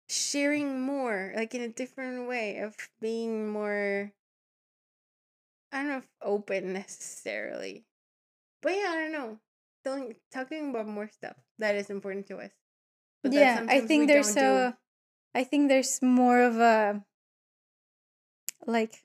[0.08, 4.12] sharing more like in a different way of being more
[5.72, 7.86] i don't know if open necessarily
[8.62, 9.40] but yeah i don't know
[9.84, 12.52] telling talking about more stuff that is important to us
[13.22, 14.78] but yeah, I think there's don't do.
[15.36, 17.04] I think there's more of a,
[18.66, 19.04] like,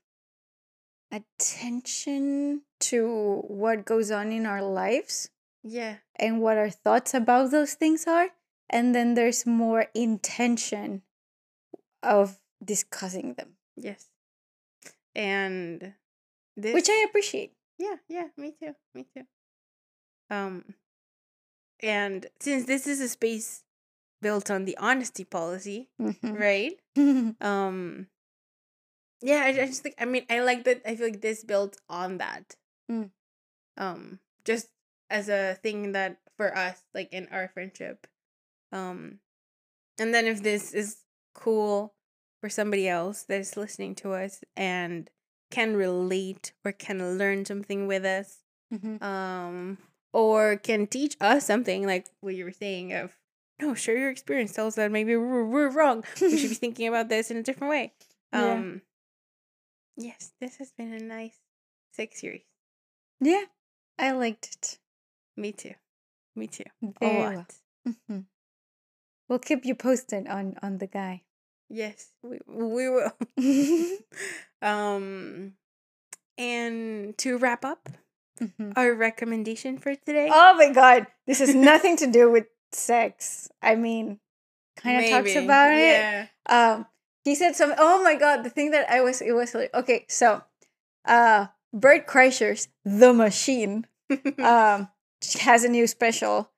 [1.10, 5.30] attention to what goes on in our lives
[5.62, 8.30] yeah and what our thoughts about those things are,
[8.70, 11.02] and then there's more intention
[12.02, 14.06] of discussing them, yes
[15.14, 15.94] and
[16.56, 17.52] this which I appreciate.
[17.78, 19.24] yeah yeah me too me too
[20.34, 20.74] um
[21.80, 23.62] and since this is a space
[24.22, 26.38] built on the honesty policy Mhm.
[26.38, 26.78] right
[27.40, 28.06] um
[29.22, 31.76] yeah I, I just think i mean i like that i feel like this built
[31.88, 32.56] on that
[32.90, 33.10] Mm.
[33.78, 34.68] um just
[35.08, 38.06] as a thing that for us like in our friendship
[38.72, 39.20] um
[39.98, 40.98] and then if this is
[41.34, 41.94] cool
[42.40, 45.08] for somebody else that is listening to us and
[45.50, 49.00] can relate or can learn something with us Mhm.
[49.02, 49.78] um
[50.14, 53.16] or can teach us something like what you were saying of
[53.60, 56.86] no share your experience tell us that maybe we're, we're wrong we should be thinking
[56.88, 57.92] about this in a different way
[58.32, 58.52] Yeah.
[58.54, 58.82] um
[59.96, 61.38] yes this has been a nice
[61.92, 62.42] six series
[63.20, 63.44] Yeah,
[63.98, 64.78] I liked it.
[65.36, 65.74] me too
[66.36, 66.64] me too
[67.00, 67.34] Very a well.
[67.36, 67.54] lot
[67.86, 68.24] Mhm.
[69.28, 71.22] We'll keep you posted on on the guy.
[71.68, 73.10] yes we, we will
[74.62, 75.54] um
[76.38, 77.88] and to wrap up
[78.40, 78.72] Mhm.
[78.76, 83.48] our recommendation for today Oh my god, this has nothing to do with sex.
[83.62, 84.18] I mean,
[84.76, 86.28] kind of talks about it.
[86.46, 86.86] Um,
[87.24, 87.78] he said something.
[87.80, 90.04] Oh my god, the thing that I was it was like okay.
[90.08, 90.42] So,
[91.04, 93.86] uh, Bert Kreischer's The Machine
[94.38, 94.88] um
[95.40, 96.50] has a new special,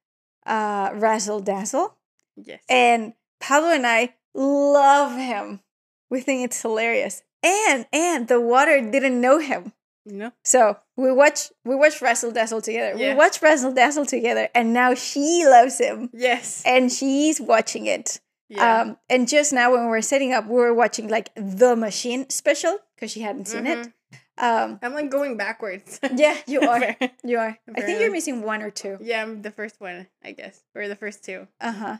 [0.46, 1.94] uh, Razzle Dazzle,
[2.36, 5.60] yes and Pablo and I love him.
[6.08, 9.72] We think it's hilarious, and and the water didn't know him.
[10.06, 12.98] you know So we watch we watch Razzle Dazzle together.
[12.98, 13.12] Yeah.
[13.12, 18.20] We watch Razzle Dazzle together, and now she loves him, yes and she's watching it.
[18.48, 21.76] yeah Um, and just now when we were setting up, we were watching like the
[21.76, 23.92] Machine special because she hadn't seen it.
[24.38, 26.94] Um, i'm like going backwards yeah, you are,
[27.24, 27.58] you are.
[27.74, 28.98] I think you're missing one or two.
[29.00, 31.48] Yeah, I'm the first one, I guess, or the first two.
[31.60, 31.96] Uh huh.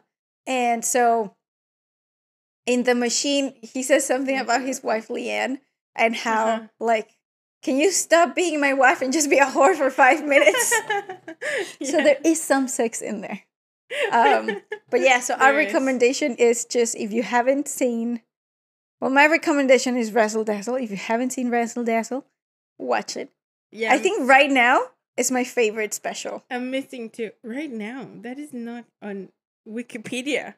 [0.46, 1.34] And so
[2.66, 5.60] in the Machine, he says something about his wife LeeAnn
[5.94, 6.66] and how Uh-huh.
[6.78, 7.15] like.
[7.66, 10.72] Can you stop being my wife and just be a whore for five minutes?
[11.90, 13.40] So there is some sex in there.
[14.12, 14.44] Um,
[14.90, 15.66] But yeah, so our There is.
[15.66, 18.22] recommendation is just if you haven't seen,
[19.00, 20.76] well, my recommendation is Razzle Dazzle.
[20.76, 22.24] If you haven't seen Razzle Dazzle,
[22.78, 23.28] watch it.
[23.72, 24.76] yeah, I think right now
[25.16, 26.44] is my favorite special.
[26.50, 28.08] I'm missing two right now.
[28.26, 29.28] That is not on
[29.68, 30.54] Wikipedia.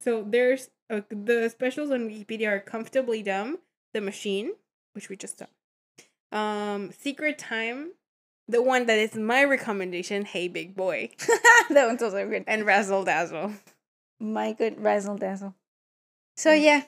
[0.00, 3.58] So there's uh, the specials on Wikipedia are comfortably dumb,
[3.94, 4.52] the machine,
[4.94, 5.46] which we just saw,
[6.32, 7.92] um, secret time,
[8.48, 11.10] the one that is my recommendation, hey big boy,
[11.70, 12.44] that one's also good.
[12.46, 13.52] and razzle dazzle.
[14.20, 15.54] My good Razzle Dazzle.
[16.36, 16.62] So Mm.
[16.62, 16.82] yeah,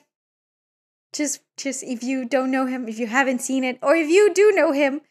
[1.13, 4.33] just just if you don't know him, if you haven't seen it, or if you
[4.33, 5.01] do know him,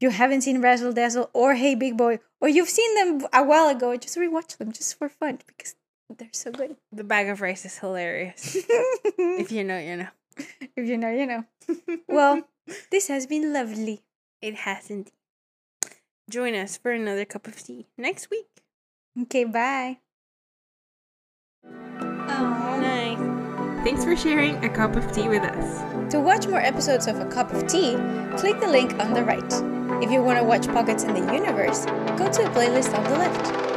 [0.00, 3.68] you haven't seen Razzle Dazzle or Hey Big Boy, or you've seen them a while
[3.68, 5.74] ago, just rewatch them just for fun because
[6.16, 6.76] they're so good.
[6.92, 8.56] The bag of rice is hilarious.
[8.56, 8.66] if
[9.18, 10.08] if you know, you know.
[10.76, 11.44] If you know, you know.
[12.08, 12.42] Well,
[12.90, 14.02] this has been lovely.
[14.42, 15.12] it has indeed.
[16.28, 18.62] Join us for another cup of tea next week.
[19.22, 19.98] Okay, bye.
[21.64, 22.78] Oh.
[22.80, 23.84] Nice.
[23.84, 26.12] Thanks for sharing a cup of tea with us.
[26.12, 27.96] To watch more episodes of A Cup of Tea,
[28.36, 30.02] click the link on the right.
[30.02, 31.86] If you want to watch Pockets in the Universe,
[32.18, 33.75] go to the playlist on the left.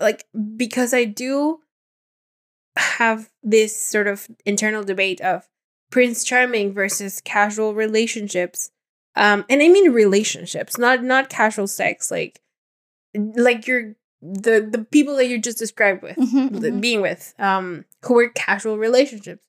[0.00, 0.24] Like
[0.56, 1.60] because I do
[2.76, 5.48] have this sort of internal debate of
[5.90, 8.70] Prince Charming versus casual relationships.
[9.14, 12.40] Um, and I mean relationships, not not casual sex, like
[13.14, 16.80] like you're the the people that you just described with Mhm, the- mhm.
[16.80, 19.42] being with um who were casual relationships.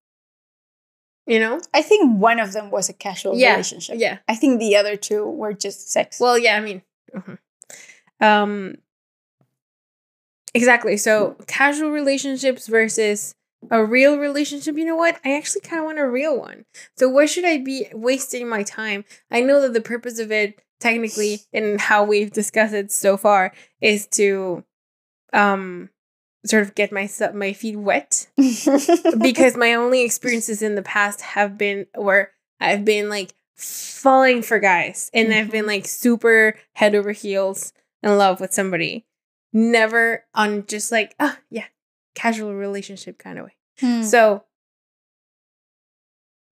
[1.26, 1.60] You know?
[1.74, 3.96] I think one of them was a casual Yeah, relationship.
[4.00, 4.20] Yeah.
[4.30, 6.22] I think the other two were just sex.
[6.22, 6.82] Well, yeah, I mean,
[7.14, 7.38] mhm.
[8.22, 8.76] um,
[10.58, 10.98] exactly.
[10.98, 13.34] So, casual relationships versus
[13.70, 14.78] a real relationship.
[14.78, 15.20] You know what?
[15.26, 16.66] I actually kind of want a real one.
[16.98, 19.06] So, why should I be wasting my time?
[19.32, 23.54] I know that the purpose of it, technically, and how we've discussed it so far,
[23.82, 24.64] is to,
[25.34, 25.90] um,
[26.46, 28.28] sort of get my my feet wet
[29.20, 32.32] because my only experiences in the past have been where
[32.62, 35.70] I've been like falling for guys and I've been Mhm.
[35.70, 39.07] like super head over heels in love with somebody.
[39.58, 41.66] Never on just like, ah, yeah,
[42.14, 43.56] casual relationship kind of way.
[43.80, 44.04] Hmm.
[44.04, 44.44] So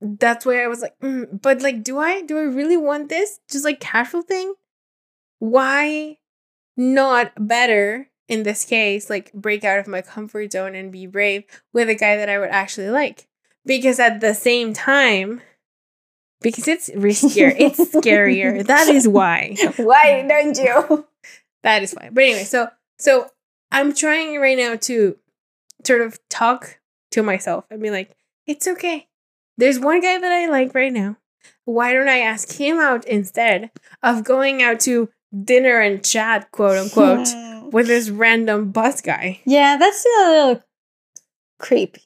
[0.01, 3.39] that's why I was like, mm, but like, do I do I really want this?
[3.51, 4.55] Just like casual thing?
[5.37, 6.17] Why
[6.75, 11.43] not better in this case, like break out of my comfort zone and be brave
[11.73, 13.27] with a guy that I would actually like?
[13.67, 15.41] Because at the same time,
[16.41, 18.65] because it's riskier, it's scarier.
[18.65, 19.55] That is why.
[19.77, 21.05] Why don't you?
[21.63, 22.09] That is why.
[22.11, 23.29] But anyway, so so
[23.71, 25.17] I'm trying right now to
[25.85, 26.79] sort of talk
[27.11, 28.15] to myself and be like,
[28.47, 29.07] it's okay.
[29.57, 31.17] There's one guy that I like right now.
[31.65, 33.71] Why don't I ask him out instead
[34.03, 35.09] of going out to
[35.43, 37.69] dinner and chat, quote unquote, Hmm.
[37.71, 39.41] with this random bus guy?
[39.45, 40.63] Yeah, that's a little
[41.59, 42.01] creepy.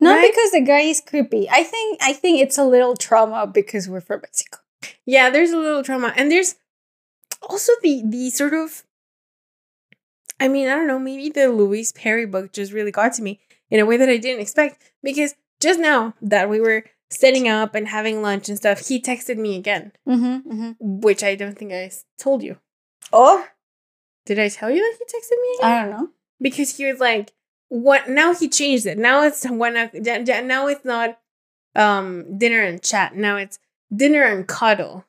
[0.00, 0.30] Not Right?
[0.32, 1.48] because the guy is creepy.
[1.48, 4.58] I think I think it's a little trauma because we're from Mexico.
[5.06, 6.12] Yeah, there's a little trauma.
[6.16, 6.56] And there's
[7.40, 8.82] also the the sort of
[10.42, 13.40] I mean, I don't know, maybe the Louise Perry book just really got to me
[13.70, 17.74] in a way that I didn't expect because just now that we were setting up
[17.74, 21.00] and having lunch and stuff, he texted me again, Mm-hmm, mm-hmm.
[21.00, 22.56] which I don't think I told you.
[23.12, 23.46] Oh,
[24.26, 25.70] Did I tell you that he texted me again?
[25.70, 26.08] I don't know.
[26.40, 27.32] because he was like,
[27.68, 28.96] "What?" Now he changed it.
[28.98, 31.18] Now it's d- d- now it's not
[31.74, 33.14] um dinner and chat.
[33.16, 33.58] Now it's
[33.94, 35.04] dinner and cuddle.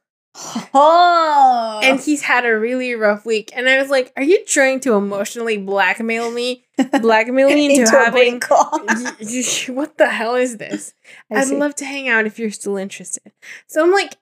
[0.73, 3.51] Oh, and he's had a really rough week.
[3.55, 6.63] And I was like, "Are you trying to emotionally blackmail me?
[7.01, 8.39] Blackmail me into, Into having?
[8.39, 8.69] call.
[8.87, 10.93] Y- y- what the hell is this?
[11.31, 11.55] I I'd see.
[11.57, 13.31] love to hang out if you're still interested."
[13.67, 14.17] So I'm like,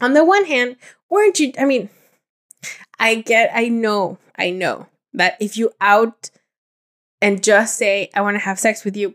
[0.00, 0.76] on the one hand,
[1.08, 1.52] weren't you?
[1.58, 1.88] I mean,
[2.98, 6.30] I get, I know, I know that if you out
[7.22, 9.14] and just say, "I want to have sex with you,"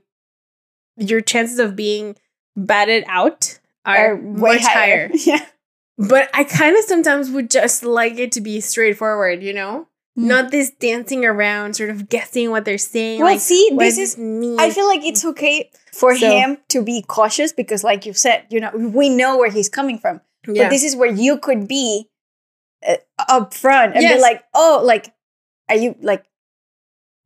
[0.97, 2.15] your chances of being
[2.55, 5.07] batted out are, Are way much higher.
[5.07, 5.11] higher.
[5.13, 5.45] Yeah.
[6.07, 9.87] But I kind of sometimes would just like it to be straightforward, you know?
[10.17, 10.23] Mm.
[10.23, 13.19] Not this dancing around, sort of guessing what they're saying.
[13.19, 14.17] Well, like, see, this is.
[14.17, 14.55] me.
[14.57, 18.45] I feel like it's okay for So- him to be cautious because, like you said,
[18.49, 20.21] you know, we know where he's coming from.
[20.47, 20.63] yeah.
[20.63, 22.07] But this is where you could be
[22.87, 22.95] uh,
[23.27, 24.15] up front and Yes.
[24.15, 25.13] be like, "Oh, like,
[25.67, 26.23] are you like,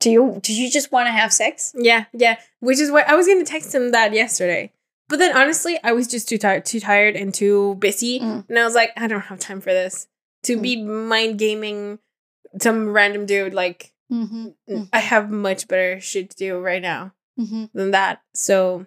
[0.00, 2.38] do you do you just want to have sex?" yeah, yeah.
[2.58, 4.72] Which is why I was going to text him that yesterday.
[5.08, 8.20] But then honestly, I was just too tired, too tired and too busy.
[8.20, 8.48] Mm.
[8.48, 10.06] And I was like, I don't have time for this.
[10.44, 10.62] To Mm.
[10.62, 11.98] be mind gaming
[12.60, 14.82] some random dude, like, Mm-hmm.
[14.92, 17.64] I have much better shit to do right now Mm-hmm.
[17.74, 18.20] than that.
[18.34, 18.86] So